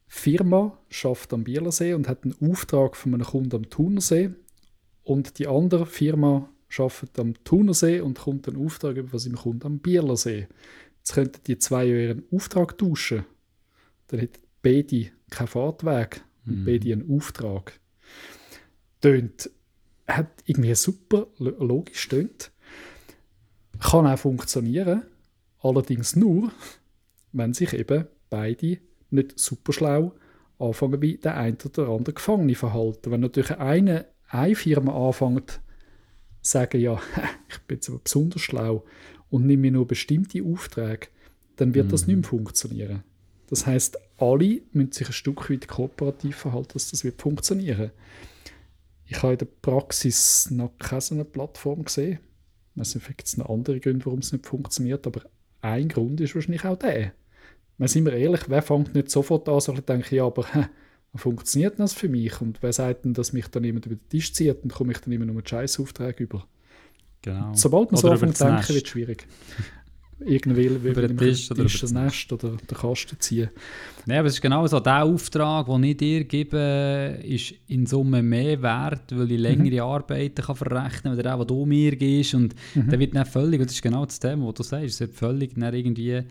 Firma 0.07 0.79
schafft 0.91 1.33
am 1.33 1.45
Bielersee 1.45 1.95
und 1.95 2.09
hat 2.09 2.25
einen 2.25 2.37
Auftrag 2.41 2.97
von 2.97 3.15
einem 3.15 3.25
Kunden 3.25 3.57
am 3.57 3.71
Thunersee 3.71 4.31
und 5.05 5.39
die 5.39 5.47
andere 5.47 5.87
Firma 5.87 6.49
schafft 6.69 7.19
am 7.19 7.35
Thunersee 7.45 8.01
und 8.01 8.19
kommt 8.19 8.49
einen 8.49 8.65
Auftrag 8.65 8.97
über 8.97 9.13
was 9.13 9.27
im 9.27 9.37
Kunden 9.37 9.67
am 9.67 9.79
Bielersee. 9.79 10.49
Jetzt 10.99 11.15
könnten 11.15 11.41
die 11.47 11.59
zwei 11.59 11.85
ja 11.85 11.97
ihren 11.97 12.25
Auftrag 12.31 12.79
tauschen. 12.79 13.27
Dann 14.09 14.21
hätten 14.21 14.41
beide 14.63 15.11
keinen 15.31 15.49
Fahrtweg 15.49 16.25
und 16.47 16.65
beide 16.65 16.93
einen 16.93 17.11
Auftrag. 17.11 17.79
Tönt, 19.01 19.51
hat 20.07 20.31
irgendwie 20.47 20.75
super 20.75 21.27
lo- 21.39 21.65
logisch 21.65 22.09
tönt. 22.09 22.53
Kann 23.81 24.07
auch 24.07 24.19
funktionieren, 24.19 25.03
allerdings 25.59 26.15
nur, 26.15 26.53
wenn 27.33 27.53
sich 27.53 27.73
eben 27.73 28.07
beide 28.31 28.79
nicht 29.11 29.39
super 29.39 29.73
schlau 29.73 30.15
anfangen, 30.59 31.03
wie 31.03 31.19
der 31.19 31.37
eine 31.37 31.57
oder 31.65 31.89
andere 31.89 32.15
Gefangene 32.15 32.55
verhalten. 32.55 33.11
Wenn 33.11 33.21
natürlich 33.21 33.59
eine, 33.59 34.07
eine 34.33 34.55
Firma 34.55 35.09
anfängt, 35.09 35.61
sagen, 36.41 36.81
ja, 36.81 37.01
ich 37.49 37.59
bin 37.61 37.77
jetzt 37.77 37.89
aber 37.89 38.01
besonders 38.03 38.43
schlau 38.43 38.85
und 39.31 39.47
nehme 39.47 39.63
mir 39.63 39.73
nur 39.73 39.87
bestimmte 39.87 40.43
Aufträge, 40.43 41.09
dann 41.57 41.75
wird 41.75 41.93
das 41.93 42.07
nicht 42.07 42.17
mehr 42.17 42.25
funktionieren. 42.25 43.05
Das 43.49 43.67
heißt, 43.67 43.99
alle 44.19 44.63
müssen 44.73 44.93
sich 44.93 45.09
ein 45.09 45.13
Stück 45.13 45.51
weit 45.51 45.69
kooperativ 45.69 46.37
verhalten, 46.37 46.71
dass 46.73 46.91
das 46.91 47.05
wird 47.05 47.21
funktionieren. 47.21 47.91
Ich 49.05 49.23
habe 49.23 49.35
in 49.35 49.39
der 49.39 49.47
Praxis 49.61 50.51
noch 50.51 50.73
keine 50.79 51.25
Plattform 51.25 51.85
gesehen. 51.85 52.19
Ich 52.75 52.81
weiß 52.81 52.95
nicht, 52.95 53.05
vielleicht 53.05 53.19
gibt 53.19 53.29
es 53.29 53.37
noch 53.37 53.51
andere 53.51 53.79
Gründe, 53.79 54.07
warum 54.07 54.21
es 54.21 54.33
nicht 54.33 54.47
funktioniert, 54.47 55.07
aber 55.07 55.23
ein 55.61 55.89
Grund 55.89 56.21
ist 56.23 56.35
wahrscheinlich 56.35 56.65
auch 56.65 56.79
der. 56.79 57.13
Wenn 57.77 57.89
sind 57.89 58.07
wir 58.07 58.15
ehrlich, 58.15 58.49
wer 58.49 58.63
fängt 58.63 58.95
nicht 58.95 59.11
sofort 59.11 59.49
an, 59.49 59.61
so 59.61 59.75
zu 59.75 59.83
denken, 59.83 60.15
ja, 60.15 60.25
aber 60.25 60.47
funktioniert 61.15 61.79
das 61.79 61.93
für 61.93 62.09
mich? 62.09 62.41
Und 62.41 62.63
wer 62.63 62.73
sagt 62.73 63.05
denn, 63.05 63.15
dass 63.15 63.33
mich 63.33 63.49
dann 63.49 63.65
jemand 63.65 63.87
über 63.87 63.97
den 63.97 64.09
Tisch 64.09 64.33
zieht 64.33 64.63
und 64.63 64.73
komme 64.73 64.93
ich 64.93 64.99
dann 64.99 65.13
immer 65.13 65.27
nur 65.27 65.37
einen 65.37 65.47
Scheißaufträge 65.47 66.25
über? 66.25 66.47
Genau. 67.23 67.53
Sobald 67.55 67.93
man 67.93 68.01
so 68.01 68.11
anfängt 68.11 68.37
zu 68.37 68.45
denken, 68.45 68.69
wird 68.69 68.85
es 68.85 68.91
schwierig. 68.91 69.27
Irgendwie 70.25 70.83
will 70.83 70.93
Über 70.93 71.09
den 71.09 71.17
Tisch 71.17 71.51
oder 71.51 71.63
über 71.63 71.79
das 71.81 71.93
Nest 71.93 72.33
oder 72.33 72.51
den 72.51 72.77
Kasten 72.79 73.19
ziehen. 73.19 73.51
Nein, 74.07 74.19
aber 74.19 74.29
es 74.29 74.35
ist 74.35 74.41
genau 74.41 74.65
so, 74.67 74.79
der 74.79 75.03
Auftrag, 75.03 75.67
den 75.67 75.83
ich 75.83 75.97
dir 75.97 76.25
gebe, 76.25 77.19
ist 77.25 77.55
in 77.67 77.87
Summe 77.87 78.23
mehr 78.23 78.63
wert, 78.63 79.17
weil 79.17 79.33
ich 79.33 79.41
längere 79.41 79.83
Arbeiten 79.83 80.43
kann 80.45 80.55
verrechnen 80.57 81.03
kann, 81.03 81.13
oder 81.15 81.23
der, 81.23 81.37
den 81.37 81.47
du 81.47 81.67
mir 81.67 81.97
gibst. 81.97 82.35
Und 82.35 82.55
der 82.75 82.99
wird 82.99 83.17
dann 83.17 83.27
völlig, 83.27 83.61
das 83.63 83.73
ist 83.73 83.83
genau 83.83 84.05
das 84.05 84.21
Thema, 84.21 84.47
was 84.47 84.55
du 84.55 84.63
sagst, 84.63 84.87
es 84.87 85.01
wird 85.01 85.15
völlig 85.15 85.55
dann 85.57 85.75
irgendwie, 85.75 86.23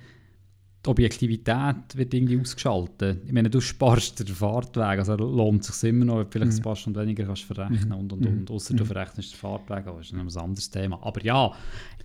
die 0.84 0.90
Objektivität 0.90 1.96
wird 1.96 2.14
irgendwie 2.14 2.40
ausgeschaltet. 2.40 3.22
Ich 3.26 3.32
meine, 3.32 3.52
du 3.52 3.62
sparst 3.62 4.20
den 4.20 4.28
Fahrtweg, 4.28 4.98
also 4.98 5.16
lohnt 5.16 5.62
es 5.62 5.80
sich 5.80 5.90
immer 5.90 6.06
noch, 6.06 6.26
vielleicht 6.28 6.54
ein 6.54 6.62
paar 6.62 6.76
Stunden 6.76 7.00
weniger 7.00 7.26
kannst 7.26 7.44
verrechnen 7.44 7.92
und, 7.92 8.12
und, 8.12 8.26
und. 8.26 8.50
Außer 8.50 8.74
du 8.74 8.84
verrechnest 8.84 9.34
den 9.34 9.38
Fahrtweg, 9.38 9.86
aber 9.86 10.00
das 10.00 10.08
ist 10.08 10.14
ein 10.14 10.20
anderes 10.20 10.70
Thema. 10.72 11.00
Aber 11.04 11.24
ja, 11.24 11.52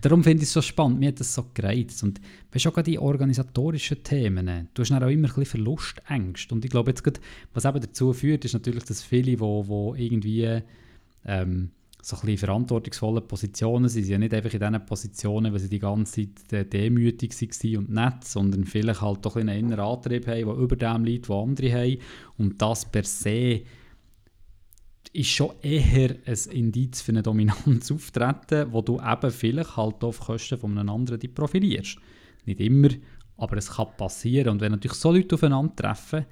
darum 0.03 0.23
finde 0.23 0.43
ich 0.43 0.49
es 0.49 0.53
so 0.53 0.61
spannend, 0.61 1.01
mir 1.01 1.09
hat 1.09 1.21
das 1.21 1.33
so 1.33 1.47
gereizt. 1.55 2.03
Und 2.03 2.21
weißt 2.53 2.67
du, 2.67 2.69
auch 2.69 2.75
gerade 2.75 2.91
die 2.91 2.99
organisatorischen 2.99 4.03
Themen, 4.03 4.69
du 4.75 4.83
hast 4.83 4.91
dann 4.91 5.03
auch 5.03 5.09
immer 5.09 5.29
ein 5.29 5.35
bisschen 5.35 5.47
Verlustängste. 5.47 6.55
Und 6.55 6.65
ich 6.65 6.71
glaube 6.71 6.91
jetzt 6.91 7.03
gerade, 7.03 7.21
was 7.55 7.65
eben 7.65 7.81
dazu 7.81 8.13
führt, 8.13 8.45
ist 8.45 8.53
natürlich, 8.53 8.85
dass 8.85 9.03
viele, 9.03 9.41
wo, 9.41 9.67
wo 9.67 9.95
irgendwie 9.95 10.61
ähm, 11.25 11.71
so 12.07 12.15
ein 12.15 12.21
bisschen 12.21 12.39
verantwortungsvolle 12.39 13.21
Positionen 13.21 13.89
sie 13.89 14.03
sind 14.03 14.13
ja 14.13 14.19
nicht 14.19 14.33
einfach 14.33 14.53
in 14.53 14.61
diesen 14.61 14.87
Positionen, 14.87 15.53
weil 15.53 15.59
sie 15.59 15.69
die 15.69 15.81
ganze 15.81 16.23
Zeit 16.23 16.53
äh, 16.53 16.65
demütig 16.65 17.35
waren 17.35 17.77
und 17.79 17.91
nett, 17.91 18.23
sondern 18.23 18.65
vielleicht 18.65 19.01
halt 19.01 19.27
doch 19.27 19.35
ein 19.35 19.49
einen 19.49 19.67
inneren 19.67 19.87
Antrieb 19.87 20.25
haben, 20.29 20.47
der 20.47 20.55
über 20.55 20.77
dem 20.77 21.05
liegt, 21.05 21.29
wo 21.29 21.43
andere 21.43 21.73
haben. 21.73 21.99
Und 22.39 22.63
das 22.63 22.85
per 22.85 23.03
se 23.03 23.63
ist 25.13 25.31
schon 25.31 25.51
eher 25.63 26.15
ein 26.27 26.53
Indiz 26.53 27.01
für 27.01 27.11
ein 27.11 27.25
dominantes 27.25 27.91
Auftreten, 27.91 28.73
wo 28.73 28.83
du 28.83 29.01
eben 29.01 29.31
vielleicht 29.33 29.77
halt 29.77 30.05
auf 30.05 30.21
Kosten 30.21 30.59
von 30.59 30.79
einem 30.79 30.89
anderen 30.89 31.19
dich 31.19 31.35
profilierst. 31.35 31.97
Nicht 32.45 32.61
immer, 32.61 32.91
aber 33.37 33.57
es 33.57 33.73
kann 33.73 33.89
passieren. 33.97 34.51
Und 34.51 34.61
wenn 34.61 34.71
natürlich 34.71 34.97
so 34.97 35.11
Leute 35.11 35.35
aufeinandertreffen, 35.35 36.25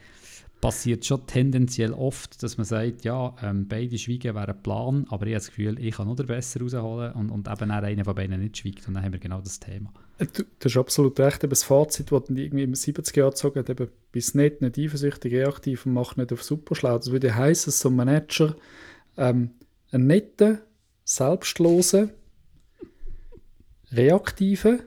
passiert 0.61 1.05
schon 1.05 1.27
tendenziell 1.27 1.93
oft, 1.93 2.43
dass 2.43 2.57
man 2.57 2.65
sagt, 2.65 3.05
ja, 3.05 3.35
ähm, 3.43 3.69
beide 3.69 3.99
schweigen 3.99 4.35
wäre 4.35 4.49
ein 4.49 4.63
Plan, 4.63 5.07
aber 5.11 5.27
ich 5.27 5.33
habe 5.33 5.41
das 5.41 5.49
Gefühl, 5.49 5.79
ich 5.79 5.95
kann 5.95 6.07
noch 6.07 6.17
den 6.17 6.27
besser 6.27 6.61
rausholen 6.61 7.13
und, 7.13 7.31
und 7.31 7.49
eben 7.49 7.71
auch 7.71 7.83
einer 7.83 8.05
von 8.05 8.15
beiden 8.15 8.41
nicht 8.41 8.57
schweigt. 8.57 8.89
Und 8.89 8.95
dann 8.95 9.05
haben 9.05 9.13
wir 9.13 9.21
genau 9.21 9.41
das 9.41 9.61
Thema. 9.61 9.93
Du, 10.19 10.43
du 10.43 10.65
hast 10.65 10.77
absolut 10.77 11.19
recht. 11.21 11.45
Eben 11.45 11.51
das 11.51 11.65
Fazit, 11.65 12.11
das 12.13 12.25
dann 12.25 12.37
irgendwie 12.37 12.63
im 12.63 12.75
70 12.75 13.15
Jahren 13.17 13.31
gezogen 13.31 13.59
hat, 13.59 13.69
eben, 13.69 13.89
bist 14.13 14.35
nicht, 14.35 14.63
nicht 14.63 14.79
eifersüchtig, 14.79 15.33
reaktiv 15.35 15.87
und 15.87 15.93
mach 15.93 16.17
nicht 16.17 16.33
auf 16.33 16.43
superschlau. 16.43 16.97
Das 16.97 17.11
würde 17.11 17.35
heißen, 17.35 17.73
so 17.73 17.91
ein 17.91 17.97
Manager, 17.97 18.57
ähm, 19.17 19.51
einen 19.91 20.07
netten, 20.07 20.59
selbstlosen, 21.05 22.11
reaktiven 23.93 24.81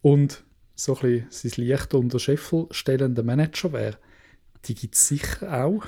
und 0.00 0.44
so 0.74 0.96
ein 0.96 1.00
bisschen 1.00 1.26
sein 1.52 1.64
Licht 1.64 1.94
unter 1.94 2.18
Scheffel 2.18 2.66
stellenden 2.70 3.26
Manager 3.26 3.72
wäre. 3.72 3.98
Die 4.64 4.74
gibt 4.74 4.94
es 4.94 5.08
sicher 5.08 5.64
auch. 5.64 5.84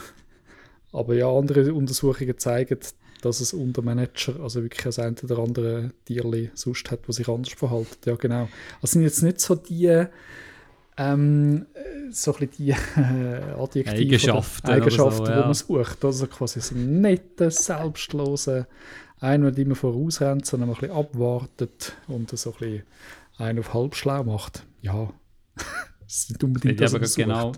Aber 0.93 1.15
ja, 1.15 1.29
andere 1.29 1.75
Untersuchungen 1.75 2.39
zeigen, 2.39 2.79
dass 3.21 3.41
es 3.41 3.53
unter 3.53 3.83
Manager 3.83 4.41
also 4.41 4.63
wirklich 4.63 4.85
das 4.85 4.99
eine 4.99 5.17
oder 5.23 5.39
andere 5.39 5.93
Tierli 6.05 6.51
sonst 6.55 6.91
hat, 6.91 7.09
was 7.09 7.17
sich 7.17 7.29
anders 7.29 7.55
verhalten. 7.55 7.97
Ja, 8.05 8.17
genau. 8.17 8.49
Also 8.81 8.93
sind 8.93 9.03
jetzt 9.03 9.23
nicht 9.23 9.41
so 9.41 9.55
die 9.55 10.07
ähm, 10.97 11.67
so 12.11 12.35
ein 12.35 12.49
bisschen 12.49 12.57
die 12.59 12.71
äh, 12.71 13.61
Adjektive 13.61 13.97
Eigenschaften 13.97 14.69
Eigenschaften, 14.69 15.27
so, 15.27 15.33
die 15.33 15.39
man 15.39 15.55
sucht. 15.55 16.05
Also 16.05 16.27
quasi 16.27 16.61
so 16.61 16.75
einen 16.75 17.01
netten, 17.01 17.51
selbstlosen, 17.51 18.67
einen, 19.19 19.53
der 19.53 19.65
immer 19.65 19.75
vorausrennt, 19.75 20.47
sondern 20.47 20.71
ein 20.71 20.77
bisschen 20.77 20.95
abwartet 20.95 21.97
und 22.07 22.31
so 22.39 22.53
ein 22.53 22.59
bisschen 22.59 22.83
einen 23.39 23.59
auf 23.59 23.75
halb 23.75 23.95
schlau 23.95 24.25
macht. 24.25 24.67
Ja, 24.81 25.13
das 25.57 26.17
ist 26.17 26.31
nicht 26.31 26.45
unbedingt 26.45 26.81
das, 26.81 26.93
was 26.93 27.15
genau. 27.15 27.53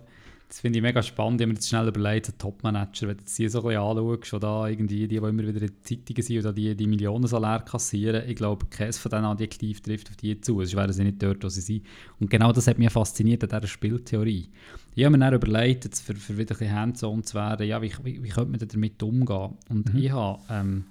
Das 0.48 0.60
finde 0.60 0.78
ich 0.78 0.82
mega 0.82 1.02
spannend. 1.02 1.40
Ich 1.40 1.44
habe 1.44 1.48
mir 1.48 1.54
jetzt 1.54 1.68
schnell 1.68 1.88
überlegt, 1.88 2.28
ein 2.28 2.38
Top-Manager, 2.38 3.08
wenn 3.08 3.16
du 3.16 3.24
die 3.24 3.48
so 3.48 3.58
ein 3.58 3.64
bisschen 3.64 3.82
anschaust, 3.82 4.42
da 4.44 4.68
irgendwie 4.68 5.00
die, 5.00 5.08
die 5.08 5.16
immer 5.16 5.42
wieder 5.42 5.62
in 5.62 5.72
Zeitungen 5.82 6.22
sind 6.22 6.38
oder 6.38 6.52
die, 6.52 6.76
die 6.76 6.86
Millionen 6.86 7.26
Salär 7.26 7.60
kassieren, 7.60 8.28
ich 8.28 8.36
glaube, 8.36 8.66
keines 8.66 8.96
von 8.96 9.10
diesen 9.10 9.24
Adjektiven 9.24 9.82
trifft 9.82 10.08
auf 10.08 10.16
die 10.16 10.40
zu. 10.40 10.54
Sonst 10.58 10.76
wären 10.76 10.92
sie 10.92 11.02
nicht 11.02 11.20
dort, 11.20 11.42
wo 11.42 11.48
sie 11.48 11.60
sind. 11.60 11.84
Und 12.20 12.30
genau 12.30 12.52
das 12.52 12.68
hat 12.68 12.78
mich 12.78 12.92
fasziniert 12.92 13.42
an 13.42 13.48
dieser 13.48 13.66
Spieltheorie. 13.66 14.48
Ich 14.94 15.04
habe 15.04 15.16
mir 15.16 15.24
dann 15.24 15.34
überlegt, 15.34 15.84
jetzt 15.84 16.00
für, 16.00 16.14
für 16.14 16.38
wieder 16.38 16.54
ein 16.54 16.58
bisschen 16.58 16.74
hands-on 16.74 17.24
zu 17.24 17.34
werden, 17.34 17.66
ja, 17.66 17.82
wie, 17.82 17.92
wie, 18.04 18.22
wie 18.22 18.28
könnte 18.28 18.50
man 18.50 18.60
damit 18.60 19.02
umgehen? 19.02 19.56
Und 19.68 19.92
mhm. 19.92 19.98
ich 19.98 20.12
habe 20.12 20.40
ähm, 20.48 20.84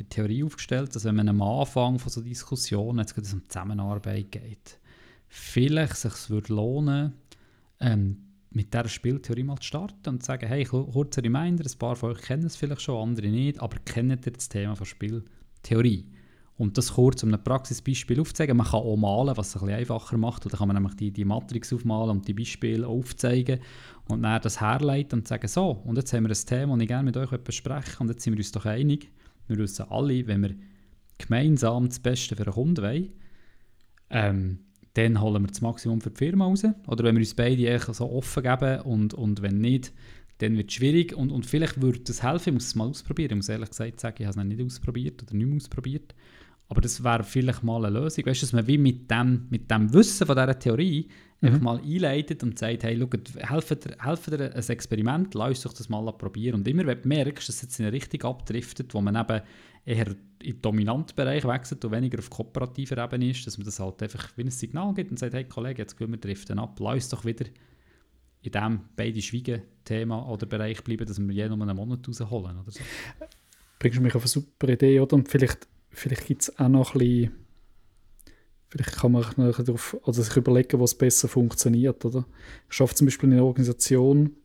eine 0.00 0.08
Theorie 0.08 0.44
aufgestellt, 0.44 0.94
dass 0.94 1.04
wenn 1.04 1.16
man 1.16 1.28
am 1.28 1.42
Anfang 1.42 1.98
von 1.98 2.10
so 2.10 2.20
Diskussionen, 2.20 2.98
jetzt 2.98 3.16
es 3.16 3.32
um 3.32 3.48
Zusammenarbeit 3.48 4.32
geht, 4.32 4.78
vielleicht 5.28 5.96
sich 5.96 6.30
würde 6.30 6.52
lohnen, 6.52 7.14
ähm, 7.80 8.30
mit 8.52 8.74
dieser 8.74 8.88
Spieltheorie 8.88 9.44
mal 9.44 9.56
zu 9.58 9.64
starten 9.64 10.08
und 10.08 10.22
zu 10.22 10.26
sagen, 10.26 10.48
hey, 10.48 10.64
kurzer 10.64 11.22
Reminder, 11.22 11.64
ein 11.64 11.78
paar 11.78 11.96
von 11.96 12.12
euch 12.12 12.22
kennen 12.22 12.46
es 12.46 12.56
vielleicht 12.56 12.82
schon, 12.82 13.08
andere 13.08 13.28
nicht, 13.28 13.60
aber 13.60 13.78
kennt 13.84 14.26
ihr 14.26 14.32
das 14.32 14.48
Thema 14.48 14.74
von 14.74 14.86
Spieltheorie? 14.86 16.06
Und 16.56 16.76
das 16.76 16.92
kurz 16.92 17.22
um 17.22 17.32
ein 17.32 17.42
Praxisbeispiel 17.42 18.20
aufzuzeigen. 18.20 18.54
Man 18.54 18.66
kann 18.66 18.80
auch 18.80 18.96
malen, 18.96 19.34
was 19.34 19.48
es 19.48 19.56
ein 19.56 19.60
bisschen 19.60 19.78
einfacher 19.78 20.18
macht. 20.18 20.44
Oder 20.44 20.58
kann 20.58 20.68
man 20.68 20.76
nämlich 20.76 20.94
die, 20.94 21.10
die 21.10 21.24
Matrix 21.24 21.72
aufmalen 21.72 22.10
und 22.10 22.28
die 22.28 22.34
Beispiele 22.34 22.86
aufzeigen 22.86 23.60
und 24.08 24.22
dann 24.22 24.42
das 24.42 24.60
herleiten 24.60 25.20
und 25.20 25.28
sagen, 25.28 25.48
so, 25.48 25.70
und 25.70 25.96
jetzt 25.96 26.12
haben 26.12 26.24
wir 26.24 26.30
ein 26.30 26.46
Thema, 26.46 26.74
das 26.74 26.82
ich 26.82 26.88
gerne 26.88 27.04
mit 27.04 27.16
euch 27.16 27.30
besprechen 27.30 28.00
und 28.00 28.08
jetzt 28.08 28.24
sind 28.24 28.34
wir 28.34 28.40
uns 28.40 28.52
doch 28.52 28.66
einig. 28.66 29.10
Wir 29.50 29.58
wissen 29.58 29.86
alle, 29.90 30.26
wenn 30.26 30.42
wir 30.42 30.54
gemeinsam 31.18 31.88
das 31.88 31.98
Beste 31.98 32.36
für 32.36 32.44
einen 32.44 32.52
Kunden 32.52 32.82
wollen, 32.82 33.12
ähm, 34.10 34.58
dann 34.94 35.20
holen 35.20 35.42
wir 35.42 35.48
das 35.48 35.60
Maximum 35.60 36.00
für 36.00 36.10
die 36.10 36.16
Firma 36.16 36.46
raus. 36.46 36.64
Oder 36.86 37.04
wenn 37.04 37.14
wir 37.14 37.20
uns 37.20 37.34
beide 37.34 37.78
so 37.92 38.10
offen 38.10 38.42
geben 38.42 38.80
und, 38.80 39.14
und 39.14 39.42
wenn 39.42 39.60
nicht, 39.60 39.92
dann 40.38 40.56
wird 40.56 40.70
es 40.70 40.74
schwierig. 40.74 41.14
Und, 41.14 41.30
und 41.30 41.46
vielleicht 41.46 41.80
würde 41.80 42.00
das 42.00 42.22
helfen, 42.22 42.50
ich 42.50 42.54
muss 42.54 42.66
es 42.66 42.74
mal 42.74 42.88
ausprobieren. 42.88 43.30
Ich 43.32 43.36
muss 43.36 43.48
ehrlich 43.48 43.70
gesagt 43.70 44.00
sagen, 44.00 44.16
ich 44.18 44.24
habe 44.24 44.30
es 44.30 44.36
noch 44.36 44.44
nicht 44.44 44.62
ausprobiert 44.62 45.22
oder 45.22 45.34
nicht 45.34 45.46
mehr 45.46 45.56
ausprobiert. 45.56 46.14
Aber 46.70 46.80
das 46.80 47.02
wäre 47.02 47.24
vielleicht 47.24 47.64
mal 47.64 47.84
eine 47.84 47.98
Lösung. 47.98 48.24
Weißt 48.24 48.42
du, 48.42 48.46
dass 48.46 48.52
man 48.52 48.66
wie 48.66 48.78
mit 48.78 49.10
dem, 49.10 49.48
mit 49.50 49.68
dem 49.70 49.92
Wissen 49.92 50.24
von 50.24 50.36
dieser 50.36 50.56
Theorie 50.56 51.08
mhm. 51.40 51.48
einfach 51.48 51.60
mal 51.60 51.80
einleitet 51.80 52.44
und 52.44 52.58
sagt, 52.60 52.84
hey, 52.84 52.96
schaut, 52.96 53.34
helft 53.36 53.84
dir, 53.84 53.96
helft 53.98 54.26
dir 54.30 54.54
ein 54.54 54.68
Experiment, 54.68 55.34
lass 55.34 55.66
uns 55.66 55.74
das 55.74 55.88
mal 55.88 56.12
probieren. 56.12 56.60
Und 56.60 56.68
immer, 56.68 56.86
wenn 56.86 57.02
du 57.02 57.08
merkst, 57.08 57.48
dass 57.48 57.56
es 57.56 57.62
jetzt 57.62 57.80
in 57.80 57.86
eine 57.86 57.92
Richtung 57.92 58.22
abdriftet, 58.22 58.94
wo 58.94 59.00
man 59.00 59.16
eben 59.16 59.42
eher 59.84 60.06
in 60.42 60.52
den 60.52 60.62
dominanten 60.62 61.16
Bereich 61.16 61.44
wechselt 61.44 61.84
und 61.84 61.90
weniger 61.90 62.20
auf 62.20 62.30
kooperativer 62.30 63.02
Ebene 63.02 63.30
ist, 63.30 63.44
dass 63.48 63.58
man 63.58 63.64
das 63.64 63.80
halt 63.80 64.00
einfach 64.00 64.30
wie 64.36 64.42
ein 64.42 64.50
Signal 64.50 64.94
gibt 64.94 65.10
und 65.10 65.18
sagt, 65.18 65.34
hey 65.34 65.44
Kollege, 65.44 65.82
jetzt 65.82 65.98
gehen 65.98 66.12
wir 66.12 66.18
driften 66.18 66.60
ab, 66.60 66.78
lass 66.78 66.94
uns 66.94 67.08
doch 67.08 67.24
wieder 67.24 67.46
in 68.42 68.52
diesem 68.52 68.80
beide 68.94 69.20
schweigen 69.20 69.62
Thema 69.84 70.26
oder 70.28 70.46
Bereich 70.46 70.82
bleiben, 70.84 71.04
dass 71.04 71.18
wir 71.18 71.34
jeden 71.34 71.52
um 71.52 71.62
einen 71.62 71.76
Monat 71.76 72.06
rausholen 72.06 72.58
oder 72.58 72.70
so. 72.70 72.80
Bringst 73.78 73.98
du 73.98 74.02
mich 74.02 74.14
auf 74.14 74.22
eine 74.22 74.28
super 74.28 74.68
Idee, 74.68 75.00
oder? 75.00 75.16
Und 75.16 75.28
vielleicht, 75.28 75.66
vielleicht 75.90 76.26
gibt 76.26 76.42
es 76.42 76.58
auch 76.58 76.68
noch 76.68 76.94
ein 76.94 76.98
bisschen 76.98 77.32
Vielleicht 78.72 78.98
kann 78.98 79.10
man 79.10 79.24
darauf, 79.36 79.96
also 80.04 80.22
sich 80.22 80.36
überlegen, 80.36 80.78
was 80.78 80.94
besser 80.94 81.26
funktioniert, 81.26 82.04
oder? 82.04 82.24
Ich 82.68 82.76
schaffe 82.76 82.94
zum 82.94 83.08
Beispiel 83.08 83.28
in 83.28 83.34
einer 83.34 83.44
Organisation, 83.44 84.36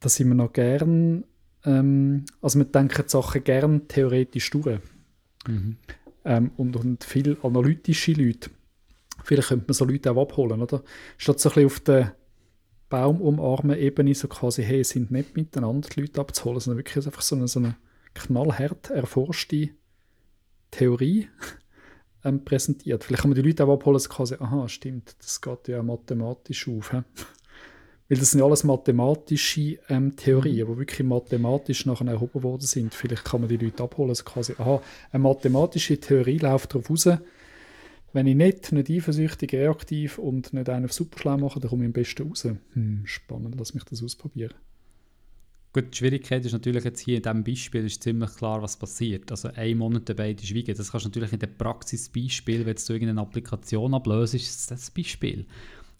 da 0.00 0.10
sind 0.10 0.28
wir 0.28 0.34
noch 0.34 0.52
gern 0.52 1.24
ähm, 1.66 2.24
also 2.40 2.58
wir 2.58 2.66
denken 2.66 3.02
die 3.04 3.10
Sachen 3.10 3.44
gerne 3.44 3.86
theoretisch 3.86 4.50
durch. 4.50 4.78
Mhm. 5.46 5.76
Ähm, 6.24 6.50
und, 6.56 6.76
und 6.76 7.04
viele 7.04 7.36
analytische 7.42 8.12
Leute, 8.12 8.50
vielleicht 9.24 9.48
könnte 9.48 9.66
man 9.68 9.74
so 9.74 9.84
Leute 9.84 10.10
auch 10.12 10.22
abholen, 10.22 10.62
oder? 10.62 10.82
Statt 11.18 11.40
so 11.40 11.50
ein 11.50 11.54
bisschen 11.54 11.66
auf 11.66 11.80
der 11.80 12.16
Baumumarmen 12.88 13.76
Ebene 13.76 14.14
so 14.14 14.28
quasi, 14.28 14.62
hey, 14.62 14.84
sind 14.84 15.10
nicht 15.10 15.36
miteinander 15.36 15.88
die 15.88 16.00
Leute 16.00 16.20
abzuholen, 16.20 16.60
sondern 16.60 16.78
wirklich 16.78 17.04
einfach 17.04 17.22
so 17.22 17.36
eine, 17.36 17.48
so 17.48 17.58
eine 17.58 17.76
knallhart 18.14 18.90
erforschte 18.90 19.70
Theorie 20.76 21.28
ähm, 22.24 22.44
präsentiert. 22.44 23.04
Vielleicht 23.04 23.22
kann 23.22 23.30
man 23.30 23.40
die 23.40 23.46
Leute 23.46 23.64
auch 23.64 23.72
abholen, 23.72 23.98
so 23.98 24.08
quasi, 24.08 24.34
aha, 24.34 24.68
stimmt, 24.68 25.16
das 25.20 25.40
geht 25.40 25.68
ja 25.68 25.82
mathematisch 25.82 26.68
auf. 26.68 26.92
He? 26.92 26.98
Weil 28.08 28.18
das 28.18 28.30
sind 28.30 28.40
ja 28.40 28.46
alles 28.46 28.62
mathematische 28.62 29.78
ähm, 29.88 30.14
Theorien, 30.16 30.68
mhm. 30.68 30.72
die 30.72 30.78
wirklich 30.78 31.06
mathematisch 31.06 31.86
nachher 31.86 32.06
erhoben 32.06 32.42
worden 32.42 32.66
sind. 32.66 32.94
Vielleicht 32.94 33.24
kann 33.24 33.40
man 33.40 33.48
die 33.48 33.56
Leute 33.56 33.82
abholen, 33.82 34.10
also 34.10 34.24
quasi, 34.24 34.54
aha, 34.58 34.82
eine 35.12 35.22
mathematische 35.22 35.98
Theorie 35.98 36.38
läuft 36.38 36.74
darauf 36.74 36.90
raus, 36.90 37.08
wenn 38.12 38.26
ich 38.26 38.36
nicht, 38.36 38.72
nicht 38.72 38.90
eifersüchtig, 38.90 39.52
reaktiv 39.52 40.18
und 40.18 40.52
nicht 40.52 40.68
einen 40.68 40.86
auf 40.86 40.92
Superschlau 40.92 41.36
mache, 41.36 41.60
dann 41.60 41.68
komme 41.68 41.84
ich 41.84 41.88
am 41.88 41.92
besten 41.92 42.28
raus. 42.28 42.44
Hm, 42.44 43.02
spannend, 43.04 43.56
lass 43.58 43.74
mich 43.74 43.84
das 43.84 44.02
ausprobieren. 44.02 44.54
Gut, 45.76 45.92
die 45.92 45.98
Schwierigkeit 45.98 46.42
ist 46.42 46.52
natürlich 46.52 46.84
jetzt 46.84 47.00
hier 47.00 47.18
in 47.18 47.22
diesem 47.22 47.44
Beispiel 47.44 47.84
ist 47.84 48.02
ziemlich 48.02 48.34
klar, 48.34 48.62
was 48.62 48.78
passiert. 48.78 49.30
Also 49.30 49.50
ein 49.54 49.76
Monat 49.76 50.08
dabei 50.08 50.32
die 50.32 50.46
schweigen. 50.46 50.74
Das 50.74 50.90
kannst 50.90 51.04
du 51.04 51.10
natürlich 51.10 51.34
in 51.34 51.38
der 51.38 51.48
Praxisbeispiel, 51.48 52.64
wenn 52.64 52.76
du 52.76 52.92
irgendeine 52.94 53.20
Applikation 53.20 53.92
ablöst, 53.92 54.32
ist 54.32 54.70
das 54.70 54.90
Beispiel. 54.90 55.44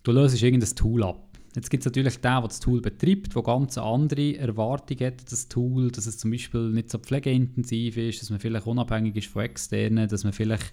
Du 0.03 0.12
löst 0.12 0.43
irgendein 0.43 0.75
Tool 0.75 1.05
ab. 1.05 1.29
Jetzt 1.55 1.69
gibt 1.69 1.83
es 1.83 1.85
natürlich 1.85 2.15
den, 2.15 2.23
der 2.23 2.41
das 2.41 2.59
Tool 2.59 2.81
betreibt, 2.81 3.37
der 3.37 3.43
ganz 3.43 3.77
andere 3.77 4.39
Erwartungen 4.39 5.09
hat, 5.09 5.31
das 5.31 5.47
Tool, 5.47 5.91
dass 5.91 6.07
es 6.07 6.17
zum 6.17 6.31
Beispiel 6.31 6.71
nicht 6.71 6.89
so 6.89 6.97
pflegeintensiv 6.97 7.99
ist, 7.99 8.23
dass 8.23 8.31
man 8.31 8.41
vielleicht 8.41 8.67
unabhängig 8.67 9.15
ist 9.17 9.29
von 9.29 9.43
externen, 9.43 10.09
dass 10.09 10.25
man 10.25 10.33
vielleicht, 10.33 10.73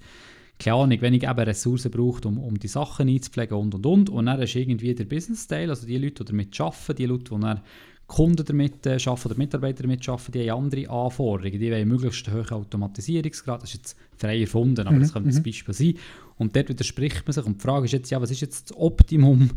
keine 0.59 0.77
Ahnung, 0.77 1.01
wenig 1.01 1.23
eben 1.23 1.39
Ressourcen 1.39 1.91
braucht, 1.91 2.25
um, 2.25 2.37
um 2.37 2.57
die 2.57 2.69
Sachen 2.69 3.09
einzupflegen 3.09 3.57
und 3.57 3.75
und 3.75 3.85
und. 3.85 4.09
Und 4.09 4.27
dann 4.27 4.41
ist 4.41 4.55
irgendwie 4.55 4.95
der 4.95 5.03
Business-Teil, 5.03 5.69
also 5.69 5.85
die 5.85 5.97
Leute, 5.97 6.23
die 6.23 6.31
damit 6.31 6.57
arbeiten, 6.61 6.95
die 6.95 7.05
Leute, 7.05 7.35
die 7.35 7.41
dann 7.41 7.61
Kunden 8.07 8.45
damit 8.45 8.85
äh, 8.85 8.97
arbeiten 9.05 9.27
oder 9.27 9.37
Mitarbeiter 9.37 9.83
damit 9.83 10.07
arbeiten, 10.07 10.31
die 10.33 10.51
haben 10.51 10.65
andere 10.65 10.89
Anforderungen. 10.89 11.59
Die 11.59 11.71
wollen 11.71 11.87
möglichst 11.87 12.29
hohen 12.31 12.49
Automatisierungsgrad. 12.49 13.63
Das 13.63 13.69
ist 13.69 13.75
jetzt 13.75 13.97
frei 14.17 14.41
erfunden, 14.41 14.85
aber 14.85 14.95
mhm. 14.95 15.01
das 15.01 15.13
könnte 15.13 15.29
ein 15.29 15.35
mhm. 15.35 15.43
Beispiel 15.43 15.73
sein. 15.73 15.93
Und 16.37 16.55
dort 16.55 16.69
widerspricht 16.69 17.25
man 17.25 17.33
sich. 17.33 17.45
Und 17.45 17.59
die 17.59 17.63
Frage 17.63 17.85
ist 17.85 17.93
jetzt, 17.93 18.09
ja, 18.11 18.21
was 18.21 18.31
ist 18.31 18.41
jetzt 18.41 18.71
das 18.71 18.77
Optimum 18.77 19.51